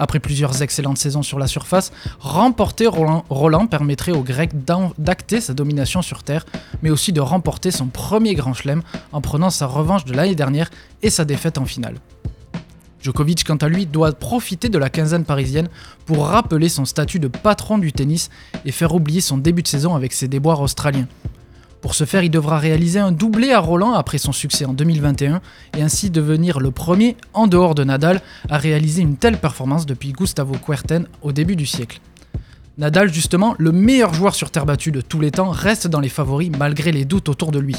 Après 0.02 0.20
plusieurs 0.20 0.64
excellentes 0.64 0.98
saisons 0.98 1.22
sur 1.22 1.38
la 1.38 1.46
surface, 1.46 1.92
remporter 2.20 2.88
Roland, 2.88 3.68
permettrait 3.68 4.12
au 4.12 4.24
Grec 4.24 4.50
d'acter 4.98 5.40
sa 5.40 5.54
domination 5.54 6.02
sur 6.02 6.24
terre, 6.24 6.48
mais 6.82 6.90
aussi 6.90 7.14
de 7.14 7.22
remporter 7.22 7.70
son 7.70 7.86
premier 7.86 8.34
grand 8.34 8.56
chelem 8.56 8.82
en 9.12 9.22
prenant 9.22 9.52
sa 9.52 9.68
revanche 9.68 10.04
de 10.06 10.14
l'année 10.14 10.34
dernière 10.34 10.72
et 11.04 11.12
sa 11.12 11.24
défaite 11.24 11.60
en 11.60 11.66
finale. 11.66 11.98
Djokovic, 13.04 13.44
quant 13.44 13.58
à 13.58 13.70
lui, 13.70 13.86
doit 13.86 14.12
profiter 14.12 14.70
de 14.70 14.80
la 14.80 14.90
quinzaine 14.90 15.24
parisienne 15.24 15.70
pour 16.08 16.26
rappeler 16.26 16.68
son 16.68 16.86
statut 16.86 17.20
de 17.20 17.28
patron 17.28 17.78
du 17.78 17.94
tennis 17.94 18.32
et 18.66 18.72
faire 18.72 18.96
oublier 18.96 19.22
son 19.22 19.38
début 19.38 19.62
de 19.62 19.68
saison 19.68 19.94
avec 19.94 20.14
ses 20.14 20.28
déboires 20.28 20.62
australiens. 20.62 21.08
Pour 21.82 21.96
ce 21.96 22.06
faire, 22.06 22.24
il 22.24 22.30
devra 22.30 22.60
réaliser 22.60 23.00
un 23.00 23.12
doublé 23.12 23.52
à 23.52 23.60
Roland 23.60 23.94
après 23.94 24.20
son 24.20 24.32
succès 24.32 24.66
en 24.66 24.74
2021 24.74 25.42
et 25.76 25.82
ainsi 25.82 26.12
devenir 26.12 26.60
le 26.60 26.70
premier, 26.70 27.18
en 27.34 27.48
dehors 27.48 27.74
de 27.74 27.84
Nadal, 27.84 28.22
à 28.50 28.58
réaliser 28.58 29.02
une 29.02 29.18
telle 29.18 29.38
performance 29.38 29.88
depuis 29.88 30.12
Gustavo 30.12 30.56
Kuerten 30.64 31.08
au 31.24 31.32
début 31.32 31.56
du 31.56 31.66
siècle. 31.66 32.00
Nadal, 32.78 33.12
justement, 33.12 33.56
le 33.58 33.72
meilleur 33.72 34.14
joueur 34.14 34.36
sur 34.36 34.52
terre 34.52 34.68
battue 34.68 34.92
de 34.92 35.02
tous 35.02 35.20
les 35.20 35.32
temps, 35.32 35.50
reste 35.50 35.88
dans 35.88 36.00
les 36.00 36.10
favoris 36.10 36.52
malgré 36.56 36.92
les 36.92 37.04
doutes 37.04 37.30
autour 37.30 37.52
de 37.52 37.60
lui. 37.60 37.76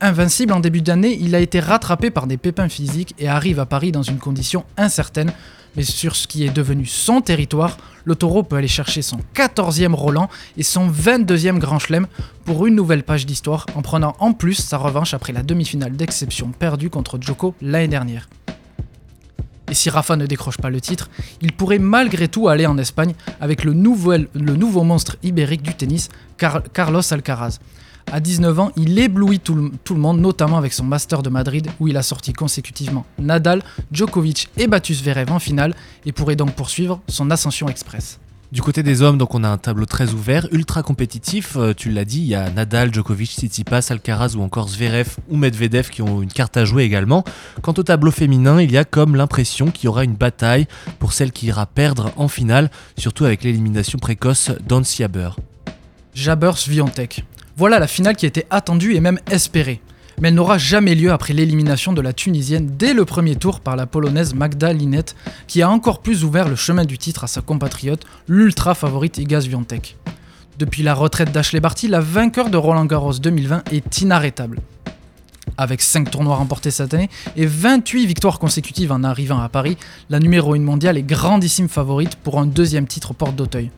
Invincible 0.00 0.52
en 0.52 0.60
début 0.60 0.82
d'année, 0.82 1.16
il 1.20 1.34
a 1.34 1.40
été 1.40 1.60
rattrapé 1.60 2.10
par 2.10 2.26
des 2.26 2.36
pépins 2.38 2.68
physiques 2.68 3.14
et 3.18 3.28
arrive 3.28 3.60
à 3.60 3.66
Paris 3.66 3.92
dans 3.92 4.02
une 4.02 4.18
condition 4.18 4.64
incertaine, 4.76 5.32
mais 5.76 5.82
sur 5.82 6.16
ce 6.16 6.26
qui 6.26 6.44
est 6.44 6.50
devenu 6.50 6.86
son 6.86 7.20
territoire, 7.20 7.76
le 8.04 8.14
taureau 8.14 8.42
peut 8.42 8.56
aller 8.56 8.68
chercher 8.68 9.02
son 9.02 9.18
14e 9.34 9.92
Roland 9.92 10.28
et 10.56 10.62
son 10.62 10.88
22e 10.88 11.58
Grand 11.58 11.78
Chelem 11.78 12.06
pour 12.44 12.66
une 12.66 12.74
nouvelle 12.74 13.02
page 13.02 13.26
d'histoire 13.26 13.66
en 13.74 13.82
prenant 13.82 14.16
en 14.20 14.32
plus 14.32 14.54
sa 14.54 14.78
revanche 14.78 15.12
après 15.14 15.32
la 15.32 15.42
demi-finale 15.42 15.96
d'exception 15.96 16.52
perdue 16.52 16.90
contre 16.90 17.18
Djoko 17.20 17.54
l'année 17.60 17.88
dernière. 17.88 18.28
Et 19.68 19.74
si 19.74 19.90
Rafa 19.90 20.14
ne 20.16 20.26
décroche 20.26 20.58
pas 20.58 20.70
le 20.70 20.80
titre, 20.80 21.10
il 21.40 21.52
pourrait 21.52 21.80
malgré 21.80 22.28
tout 22.28 22.48
aller 22.48 22.66
en 22.66 22.78
Espagne 22.78 23.14
avec 23.40 23.64
le, 23.64 23.72
le 23.72 24.56
nouveau 24.56 24.84
monstre 24.84 25.16
ibérique 25.24 25.62
du 25.62 25.74
tennis, 25.74 26.08
Carlos 26.36 27.12
Alcaraz. 27.12 27.58
À 28.12 28.20
19 28.20 28.60
ans, 28.60 28.72
il 28.76 28.98
éblouit 28.98 29.40
tout 29.40 29.54
le, 29.54 30.00
monde, 30.00 30.20
notamment 30.20 30.58
avec 30.58 30.72
son 30.72 30.84
Master 30.84 31.22
de 31.22 31.28
Madrid 31.28 31.68
où 31.80 31.88
il 31.88 31.96
a 31.96 32.02
sorti 32.02 32.32
consécutivement 32.32 33.04
Nadal, 33.18 33.62
Djokovic 33.90 34.48
et 34.56 34.68
Batus 34.68 35.02
Verev 35.02 35.32
en 35.32 35.40
finale 35.40 35.74
et 36.04 36.12
pourrait 36.12 36.36
donc 36.36 36.54
poursuivre 36.54 37.00
son 37.08 37.30
ascension 37.32 37.68
express. 37.68 38.20
Du 38.52 38.62
côté 38.62 38.84
des 38.84 39.02
hommes, 39.02 39.18
donc 39.18 39.34
on 39.34 39.42
a 39.42 39.48
un 39.48 39.58
tableau 39.58 39.86
très 39.86 40.12
ouvert, 40.12 40.46
ultra 40.52 40.84
compétitif. 40.84 41.56
Euh, 41.56 41.74
tu 41.74 41.90
l'as 41.90 42.04
dit, 42.04 42.20
il 42.20 42.28
y 42.28 42.36
a 42.36 42.48
Nadal, 42.48 42.94
Djokovic, 42.94 43.28
Tsitsipas, 43.28 43.88
Alcaraz 43.90 44.36
ou 44.36 44.40
encore 44.40 44.68
Zverev 44.68 45.16
ou 45.28 45.36
Medvedev 45.36 45.90
qui 45.90 46.00
ont 46.00 46.22
une 46.22 46.32
carte 46.32 46.56
à 46.56 46.64
jouer 46.64 46.84
également. 46.84 47.24
Quant 47.60 47.74
au 47.76 47.82
tableau 47.82 48.12
féminin, 48.12 48.60
il 48.60 48.70
y 48.70 48.78
a 48.78 48.84
comme 48.84 49.16
l'impression 49.16 49.72
qu'il 49.72 49.86
y 49.86 49.88
aura 49.88 50.04
une 50.04 50.14
bataille 50.14 50.68
pour 51.00 51.12
celle 51.12 51.32
qui 51.32 51.46
ira 51.46 51.66
perdre 51.66 52.12
en 52.16 52.28
finale, 52.28 52.70
surtout 52.96 53.24
avec 53.24 53.42
l'élimination 53.42 53.98
précoce 53.98 54.52
d'Ans 54.64 54.84
Jabber. 54.84 55.30
Jabber 56.14 56.52
Sviontek. 56.54 57.24
Voilà 57.58 57.78
la 57.78 57.86
finale 57.86 58.16
qui 58.16 58.26
était 58.26 58.46
attendue 58.50 58.96
et 58.96 59.00
même 59.00 59.18
espérée. 59.30 59.80
Mais 60.20 60.28
elle 60.28 60.34
n'aura 60.34 60.58
jamais 60.58 60.94
lieu 60.94 61.10
après 61.10 61.32
l'élimination 61.32 61.94
de 61.94 62.02
la 62.02 62.12
Tunisienne 62.12 62.72
dès 62.76 62.92
le 62.92 63.06
premier 63.06 63.34
tour 63.34 63.60
par 63.60 63.76
la 63.76 63.86
Polonaise 63.86 64.34
Magda 64.34 64.74
Linette, 64.74 65.16
qui 65.46 65.62
a 65.62 65.70
encore 65.70 66.00
plus 66.00 66.22
ouvert 66.22 66.50
le 66.50 66.54
chemin 66.54 66.84
du 66.84 66.98
titre 66.98 67.24
à 67.24 67.28
sa 67.28 67.40
compatriote, 67.40 68.04
l'ultra 68.28 68.74
favorite 68.74 69.16
Iga 69.16 69.40
Swiatek. 69.40 69.96
Depuis 70.58 70.82
la 70.82 70.92
retraite 70.92 71.32
d'Ashley 71.32 71.60
Barty, 71.60 71.88
la 71.88 72.00
vainqueur 72.00 72.50
de 72.50 72.58
Roland 72.58 72.84
Garros 72.84 73.14
2020 73.14 73.72
est 73.72 74.02
inarrêtable. 74.02 74.60
Avec 75.56 75.80
5 75.80 76.10
tournois 76.10 76.36
remportés 76.36 76.70
cette 76.70 76.92
année 76.92 77.08
et 77.36 77.46
28 77.46 78.04
victoires 78.04 78.38
consécutives 78.38 78.92
en 78.92 79.02
arrivant 79.02 79.40
à 79.40 79.48
Paris, 79.48 79.78
la 80.10 80.18
numéro 80.18 80.52
1 80.52 80.58
mondiale 80.58 80.98
est 80.98 81.02
grandissime 81.02 81.70
favorite 81.70 82.16
pour 82.16 82.38
un 82.38 82.44
deuxième 82.44 82.86
titre 82.86 83.14
porte 83.14 83.34
d'Auteuil. 83.34 83.70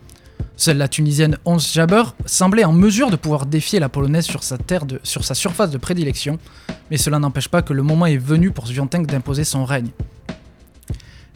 Seule 0.59 0.75
la 0.75 0.89
Tunisienne 0.89 1.37
Ons 1.45 1.71
Jabber 1.71 2.03
semblait 2.25 2.65
en 2.65 2.73
mesure 2.73 3.09
de 3.11 3.15
pouvoir 3.15 3.45
défier 3.45 3.79
la 3.79 3.87
Polonaise 3.87 4.25
sur 4.25 4.43
sa, 4.43 4.57
terre 4.57 4.83
sur 5.03 5.23
sa 5.23 5.33
surface 5.33 5.71
de 5.71 5.77
prédilection, 5.77 6.37
mais 6.91 6.97
cela 6.97 7.17
n'empêche 7.17 7.47
pas 7.47 7.61
que 7.61 7.71
le 7.71 7.81
moment 7.81 8.05
est 8.07 8.17
venu 8.17 8.51
pour 8.51 8.67
Swiatek 8.67 9.07
d'imposer 9.07 9.45
son 9.45 9.63
règne. 9.63 9.87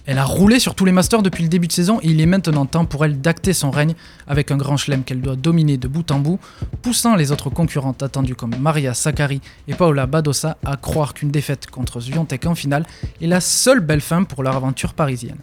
Elle 0.06 0.18
a 0.18 0.26
roulé 0.26 0.60
sur 0.60 0.76
tous 0.76 0.84
les 0.84 0.92
masters 0.92 1.22
depuis 1.22 1.44
le 1.44 1.48
début 1.48 1.68
de 1.68 1.72
saison 1.72 2.02
et 2.02 2.10
il 2.10 2.20
est 2.20 2.26
maintenant 2.26 2.66
temps 2.66 2.84
pour 2.84 3.06
elle 3.06 3.22
d'acter 3.22 3.54
son 3.54 3.72
règne 3.72 3.96
avec 4.28 4.52
un 4.52 4.58
grand 4.58 4.76
chelem 4.76 5.06
qu'elle 5.06 5.22
doit 5.22 5.38
dominer 5.38 5.78
de 5.78 5.88
bout 5.88 6.12
en 6.12 6.20
bout, 6.20 6.42
poussant 6.82 7.16
les 7.16 7.32
autres 7.32 7.50
concurrentes 7.50 8.04
attendues 8.04 8.36
comme 8.36 8.58
Maria 8.60 8.94
Sakkari 8.94 9.40
et 9.70 9.74
Paola 9.74 10.06
Badosa 10.06 10.58
à 10.66 10.76
croire 10.76 11.14
qu'une 11.14 11.32
défaite 11.32 11.68
contre 11.68 12.02
Swiatek 12.02 12.46
en 12.46 12.56
finale 12.56 12.86
est 13.22 13.28
la 13.28 13.40
seule 13.40 13.80
belle 13.80 14.02
fin 14.02 14.26
pour 14.26 14.44
leur 14.44 14.58
aventure 14.58 14.94
parisienne. 14.94 15.38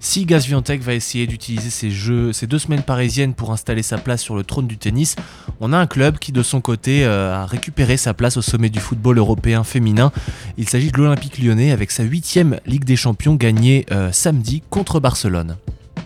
Si 0.00 0.26
Gazviantec 0.26 0.82
va 0.82 0.94
essayer 0.94 1.26
d'utiliser 1.26 1.70
ces, 1.70 2.46
deux 2.46 2.58
semaines 2.58 2.82
parisiennes 2.82 3.34
pour 3.34 3.52
installer 3.52 3.82
sa 3.82 3.98
place 3.98 4.22
sur 4.22 4.36
le 4.36 4.44
trône 4.44 4.66
du 4.66 4.78
tennis, 4.78 5.16
on 5.60 5.72
a 5.72 5.78
un 5.78 5.86
club 5.86 6.18
qui 6.18 6.32
de 6.32 6.42
son 6.42 6.60
côté 6.60 7.04
euh, 7.04 7.34
a 7.34 7.46
récupéré 7.46 7.96
sa 7.96 8.14
place 8.14 8.36
au 8.36 8.42
sommet 8.42 8.70
du 8.70 8.80
football 8.80 9.18
européen 9.18 9.64
féminin. 9.64 10.12
Il 10.56 10.68
s'agit 10.68 10.90
de 10.90 10.96
l'Olympique 10.96 11.38
lyonnais 11.38 11.72
avec 11.72 11.90
sa 11.90 12.02
huitième 12.02 12.60
Ligue 12.66 12.84
des 12.84 12.96
Champions 12.96 13.34
gagnée 13.34 13.86
euh, 13.90 14.12
samedi 14.12 14.62
contre 14.70 15.00
Barcelone. 15.00 15.56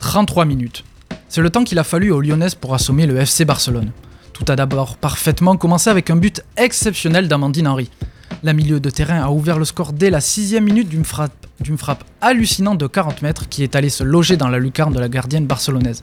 33 0.01 0.45
minutes. 0.45 0.85
C'est 1.29 1.41
le 1.41 1.51
temps 1.51 1.65
qu'il 1.65 1.79
a 1.79 1.85
fallu 1.85 2.11
aux 2.11 2.21
Lyonnaises 2.21 2.55
pour 2.55 2.75
assommer 2.75 3.07
le 3.07 3.17
FC 3.17 3.45
Barcelone. 3.45 3.91
Tout 4.33 4.45
a 4.49 4.57
d'abord 4.57 4.97
parfaitement 4.97 5.57
commencé 5.57 5.89
avec 5.89 6.11
un 6.11 6.17
but 6.17 6.43
exceptionnel 6.57 7.29
d'Amandine 7.29 7.69
Henry. 7.69 7.91
La 8.43 8.53
milieu 8.53 8.81
de 8.81 8.91
terrain 8.91 9.23
a 9.23 9.31
ouvert 9.31 9.59
le 9.59 9.65
score 9.65 9.93
dès 9.93 10.11
la 10.11 10.21
sixième 10.21 10.65
minute 10.65 10.89
d'une 10.89 11.05
frappe, 11.05 12.05
hallucinante 12.21 12.79
de 12.79 12.87
40 12.87 13.23
mètres 13.23 13.49
qui 13.49 13.63
est 13.63 13.77
allée 13.77 13.89
se 13.89 14.03
loger 14.03 14.37
dans 14.37 14.49
la 14.49 14.59
lucarne 14.59 14.93
de 14.93 14.99
la 14.99 15.09
gardienne 15.09 15.47
barcelonaise. 15.47 16.03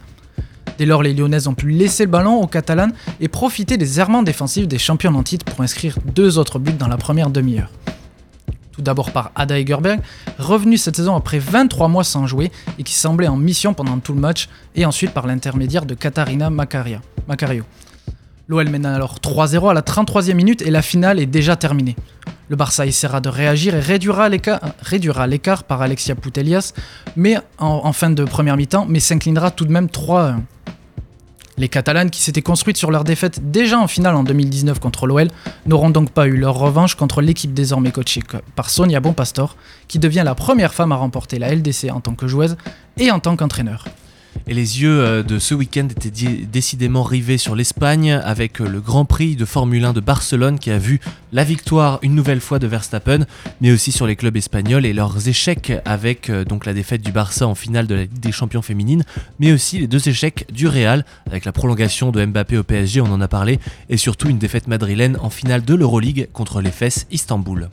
Dès 0.78 0.86
lors, 0.86 1.04
les 1.04 1.14
Lyonnaises 1.14 1.48
ont 1.48 1.54
pu 1.54 1.70
laisser 1.70 2.06
le 2.06 2.12
ballon 2.12 2.42
aux 2.42 2.48
Catalanes 2.48 2.94
et 3.20 3.28
profiter 3.28 3.76
des 3.76 4.00
errements 4.00 4.24
défensifs 4.24 4.68
des 4.68 4.78
champions 4.78 5.14
en 5.14 5.24
pour 5.24 5.60
inscrire 5.60 5.98
deux 6.16 6.38
autres 6.38 6.60
buts 6.60 6.72
dans 6.72 6.88
la 6.88 6.96
première 6.96 7.30
demi-heure. 7.30 7.70
Tout 8.72 8.82
d'abord 8.82 9.12
par 9.12 9.32
Ada 9.36 9.60
Egerberg, 9.60 10.00
revenu 10.38 10.78
cette 10.78 10.96
saison 10.96 11.18
après 11.18 11.38
23 11.38 11.90
mois 11.90 12.06
sans 12.06 12.28
jouer 12.28 12.50
et 12.78 12.84
qui 12.84 12.94
semblait 12.94 13.28
en 13.28 13.36
mission 13.36 13.74
pendant 13.74 14.00
tout 14.00 14.14
le 14.14 14.22
match, 14.22 14.48
et 14.74 14.86
ensuite 14.86 15.12
par 15.12 15.28
l'intermédiaire 15.28 15.86
de 15.86 15.96
Katarina 15.96 16.50
Macario. 16.50 17.00
L'OL 18.50 18.68
mène 18.68 18.88
alors 18.88 19.18
3-0 19.20 19.70
à 19.70 19.74
la 19.76 19.82
33e 19.82 20.34
minute 20.34 20.64
et 20.64 20.72
la 20.72 20.82
finale 20.82 21.20
est 21.20 21.28
déjà 21.28 21.56
terminée. 21.56 21.96
Le 22.48 22.56
Barça 22.56 22.88
essaiera 22.88 23.22
de 23.22 23.30
réagir 23.30 23.76
et 23.76 23.80
réduira 23.80 24.28
l'écart 24.28 25.64
par 25.66 25.84
Alexia 25.84 26.16
Putelias 26.16 26.74
mais 27.16 27.38
en, 27.60 27.94
fin 27.94 28.10
de 28.10 28.24
première 28.24 28.58
mi-temps, 28.58 28.88
mais 28.90 29.00
s'inclinera 29.00 29.52
tout 29.52 29.66
de 29.66 29.72
même 29.72 29.86
3-1. 29.86 30.40
Les 31.60 31.70
Catalanes, 31.70 32.10
qui 32.10 32.24
s'étaient 32.24 32.42
construites 32.42 32.78
sur 32.78 32.90
leur 32.90 33.04
défaite 33.04 33.52
déjà 33.52 33.78
en 33.78 33.86
finale 33.86 34.16
en 34.16 34.24
2019 34.24 34.80
contre 34.80 35.06
l'OL, 35.06 35.28
n'auront 35.68 35.92
donc 35.92 36.10
pas 36.10 36.26
eu 36.26 36.36
leur 36.36 36.58
revanche 36.58 36.96
contre 36.96 37.22
l'équipe 37.22 37.54
désormais 37.54 37.92
coachée 37.92 38.24
par 38.56 38.72
Sonia 38.72 39.00
Bonpastor, 39.00 39.58
qui 39.88 40.00
devient 40.00 40.24
la 40.26 40.34
première 40.34 40.74
femme 40.74 40.92
à 40.92 40.96
remporter 40.96 41.38
la 41.38 41.54
LDC 41.54 41.92
en 41.92 42.00
tant 42.00 42.16
que 42.16 42.26
joueuse 42.28 42.58
et 42.98 43.12
en 43.12 43.20
tant 43.20 43.36
qu'entraîneur. 43.36 43.86
Et 44.48 44.54
les 44.54 44.82
yeux 44.82 45.02
euh, 45.02 45.24
de 45.24 45.40
ce 45.40 45.54
week-end 45.54 45.88
étaient 45.90 46.12
décidément 46.46 47.04
rivés 47.04 47.38
sur 47.38 47.56
l'Espagne 47.56 48.12
avec 48.12 48.62
euh, 48.62 48.68
le 48.68 48.82
Grand 48.82 49.06
Prix 49.06 49.36
de 49.36 49.46
Formule 49.46 49.86
1 49.86 49.94
de 49.94 50.00
Barcelone 50.00 50.60
qui 50.60 50.72
a 50.72 50.78
vu 50.78 51.00
la 51.32 51.44
victoire 51.44 52.00
une 52.02 52.16
nouvelle 52.16 52.42
fois 52.42 52.60
de 52.60 52.68
Verstappen, 52.68 53.26
mais 53.62 53.72
aussi 53.72 53.92
sur 53.92 54.08
les 54.08 54.16
clubs 54.16 54.36
espagnols 54.36 54.86
et 54.86 54.94
leurs 54.94 55.28
échecs 55.28 55.74
avec 55.86 56.30
euh, 56.30 56.46
donc 56.46 56.66
la 56.66 56.74
défaite 56.74 57.02
du 57.02 57.12
Barça 57.12 57.48
en 57.48 57.56
finale 57.56 57.88
de 57.88 57.96
la 57.96 58.02
Ligue 58.02 58.20
des 58.20 58.32
Champions 58.32 58.62
féminines, 58.62 59.04
mais 59.40 59.52
aussi 59.52 59.80
les 59.80 59.88
deux 59.88 60.10
échecs 60.10 60.48
du 60.52 60.68
Real 60.68 61.06
avec 61.28 61.46
la 61.46 61.52
prolongation 61.52 62.12
de 62.12 62.26
Mbappé 62.26 62.58
au 62.58 62.64
PSG, 62.64 63.02
on 63.02 63.12
en 63.12 63.22
a 63.22 63.28
parlé, 63.28 63.60
et 63.90 63.98
surtout 63.98 64.30
une 64.30 64.40
défaite 64.40 64.68
madrilène 64.68 65.18
en 65.22 65.30
finale 65.30 65.64
de 65.64 65.76
l'Euroleague 65.76 66.30
contre 66.34 66.62
l'EFS 66.62 67.06
Istanbul. 67.12 67.70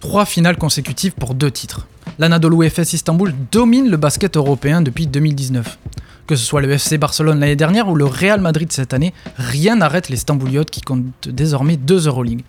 Trois 0.00 0.24
finales 0.24 0.56
consécutives 0.56 1.12
pour 1.12 1.34
deux 1.34 1.50
titres. 1.50 1.86
L'Anadolu 2.18 2.68
FS 2.68 2.94
Istanbul 2.94 3.34
domine 3.52 3.90
le 3.90 3.96
basket 3.96 4.36
européen 4.36 4.80
depuis 4.80 5.06
2019. 5.06 5.78
Que 6.30 6.36
ce 6.36 6.44
soit 6.44 6.60
le 6.60 6.70
FC 6.70 6.96
Barcelone 6.96 7.40
l'année 7.40 7.56
dernière 7.56 7.88
ou 7.88 7.96
le 7.96 8.04
Real 8.04 8.40
Madrid 8.40 8.70
cette 8.70 8.94
année, 8.94 9.12
rien 9.36 9.74
n'arrête 9.74 10.08
les 10.08 10.16
Stambouliotes 10.16 10.70
qui 10.70 10.80
comptent 10.80 11.28
désormais 11.28 11.76
deux 11.76 12.06
Euroleague. 12.06 12.44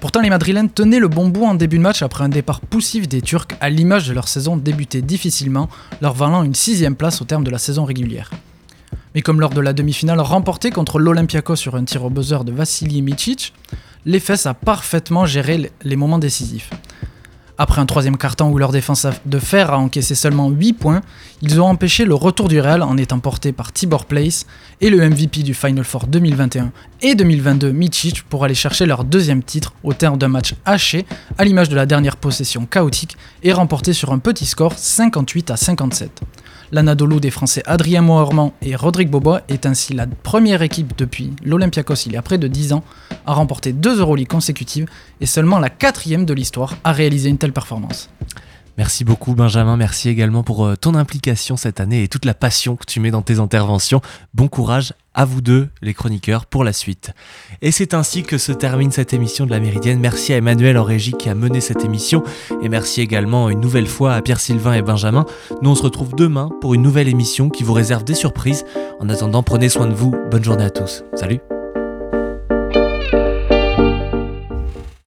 Pourtant, 0.00 0.22
les 0.22 0.30
Madrilènes 0.30 0.70
tenaient 0.70 1.00
le 1.00 1.08
bon 1.08 1.28
bout 1.28 1.44
en 1.44 1.52
début 1.52 1.76
de 1.76 1.82
match 1.82 2.00
après 2.00 2.24
un 2.24 2.30
départ 2.30 2.62
poussif 2.62 3.08
des 3.08 3.20
Turcs 3.20 3.48
à 3.60 3.68
l'image 3.68 4.08
de 4.08 4.14
leur 4.14 4.26
saison 4.26 4.56
débutée 4.56 5.02
difficilement, 5.02 5.68
leur 6.00 6.14
valant 6.14 6.44
une 6.44 6.54
sixième 6.54 6.96
place 6.96 7.20
au 7.20 7.26
terme 7.26 7.44
de 7.44 7.50
la 7.50 7.58
saison 7.58 7.84
régulière. 7.84 8.30
Mais 9.14 9.20
comme 9.20 9.38
lors 9.38 9.50
de 9.50 9.60
la 9.60 9.74
demi-finale 9.74 10.20
remportée 10.20 10.70
contre 10.70 10.98
l'Olympiakos 10.98 11.56
sur 11.56 11.74
un 11.74 11.84
tir 11.84 12.06
au 12.06 12.08
buzzer 12.08 12.42
de 12.42 12.52
Vassili 12.52 13.02
Micic, 13.02 13.52
l'EFS 14.06 14.46
a 14.46 14.54
parfaitement 14.54 15.26
géré 15.26 15.70
les 15.84 15.96
moments 15.96 16.18
décisifs. 16.18 16.70
Après 17.58 17.80
un 17.80 17.86
troisième 17.86 18.18
carton 18.18 18.50
où 18.50 18.58
leur 18.58 18.70
défense 18.70 19.06
de 19.24 19.38
fer 19.38 19.72
a 19.72 19.78
encaissé 19.78 20.14
seulement 20.14 20.50
8 20.50 20.74
points, 20.74 21.00
ils 21.40 21.58
ont 21.58 21.66
empêché 21.66 22.04
le 22.04 22.14
retour 22.14 22.48
du 22.48 22.60
Real 22.60 22.82
en 22.82 22.98
étant 22.98 23.18
portés 23.18 23.52
par 23.52 23.72
Tibor 23.72 24.04
Place 24.04 24.44
et 24.82 24.90
le 24.90 24.98
MVP 25.08 25.42
du 25.42 25.54
Final 25.54 25.84
Four 25.84 26.06
2021 26.06 26.70
et 27.00 27.14
2022, 27.14 27.72
Michic, 27.72 28.22
pour 28.24 28.44
aller 28.44 28.54
chercher 28.54 28.84
leur 28.84 29.04
deuxième 29.04 29.42
titre 29.42 29.72
au 29.82 29.94
terme 29.94 30.18
d'un 30.18 30.28
match 30.28 30.54
haché, 30.66 31.06
à 31.38 31.44
l'image 31.44 31.70
de 31.70 31.76
la 31.76 31.86
dernière 31.86 32.16
possession 32.16 32.66
chaotique, 32.66 33.16
et 33.42 33.52
remporté 33.52 33.94
sur 33.94 34.12
un 34.12 34.18
petit 34.18 34.44
score 34.44 34.74
58 34.76 35.50
à 35.50 35.56
57. 35.56 36.22
L'Anadolu 36.72 37.20
des 37.20 37.30
Français 37.30 37.62
Adrien 37.66 38.02
Moorman 38.02 38.50
et 38.60 38.74
Rodrigue 38.74 39.10
Bobois 39.10 39.42
est 39.48 39.66
ainsi 39.66 39.94
la 39.94 40.06
première 40.06 40.62
équipe 40.62 40.96
depuis 40.98 41.32
l'Olympiakos 41.44 42.06
il 42.06 42.12
y 42.12 42.16
a 42.16 42.22
près 42.22 42.38
de 42.38 42.48
10 42.48 42.72
ans 42.72 42.82
à 43.24 43.34
remporter 43.34 43.72
deux 43.72 44.00
Euroleague 44.00 44.26
consécutives 44.26 44.86
et 45.20 45.26
seulement 45.26 45.58
la 45.58 45.70
quatrième 45.70 46.24
de 46.24 46.34
l'histoire 46.34 46.76
à 46.82 46.92
réaliser 46.92 47.28
une 47.28 47.38
telle 47.38 47.52
performance. 47.52 48.10
Merci 48.78 49.04
beaucoup 49.04 49.34
Benjamin, 49.34 49.76
merci 49.76 50.08
également 50.08 50.42
pour 50.42 50.66
euh, 50.66 50.76
ton 50.76 50.94
implication 50.94 51.56
cette 51.56 51.80
année 51.80 52.02
et 52.02 52.08
toute 52.08 52.26
la 52.26 52.34
passion 52.34 52.76
que 52.76 52.84
tu 52.84 53.00
mets 53.00 53.10
dans 53.10 53.22
tes 53.22 53.38
interventions. 53.38 54.02
Bon 54.34 54.48
courage 54.48 54.92
à 55.14 55.24
vous 55.24 55.40
deux, 55.40 55.70
les 55.80 55.94
chroniqueurs, 55.94 56.44
pour 56.44 56.62
la 56.62 56.74
suite. 56.74 57.12
Et 57.62 57.70
c'est 57.70 57.94
ainsi 57.94 58.22
que 58.22 58.36
se 58.36 58.52
termine 58.52 58.92
cette 58.92 59.14
émission 59.14 59.46
de 59.46 59.50
la 59.50 59.60
Méridienne. 59.60 59.98
Merci 59.98 60.34
à 60.34 60.36
Emmanuel 60.36 60.76
en 60.76 60.84
régie 60.84 61.12
qui 61.12 61.30
a 61.30 61.34
mené 61.34 61.62
cette 61.62 61.86
émission 61.86 62.22
et 62.62 62.68
merci 62.68 63.00
également 63.00 63.48
une 63.48 63.60
nouvelle 63.60 63.86
fois 63.86 64.12
à 64.12 64.20
Pierre-Sylvain 64.20 64.74
et 64.74 64.82
Benjamin. 64.82 65.24
Nous 65.62 65.70
on 65.70 65.74
se 65.74 65.82
retrouve 65.82 66.14
demain 66.14 66.50
pour 66.60 66.74
une 66.74 66.82
nouvelle 66.82 67.08
émission 67.08 67.48
qui 67.48 67.64
vous 67.64 67.72
réserve 67.72 68.04
des 68.04 68.14
surprises. 68.14 68.66
En 69.00 69.08
attendant, 69.08 69.42
prenez 69.42 69.70
soin 69.70 69.86
de 69.86 69.94
vous. 69.94 70.14
Bonne 70.30 70.44
journée 70.44 70.64
à 70.64 70.70
tous. 70.70 71.02
Salut 71.14 71.40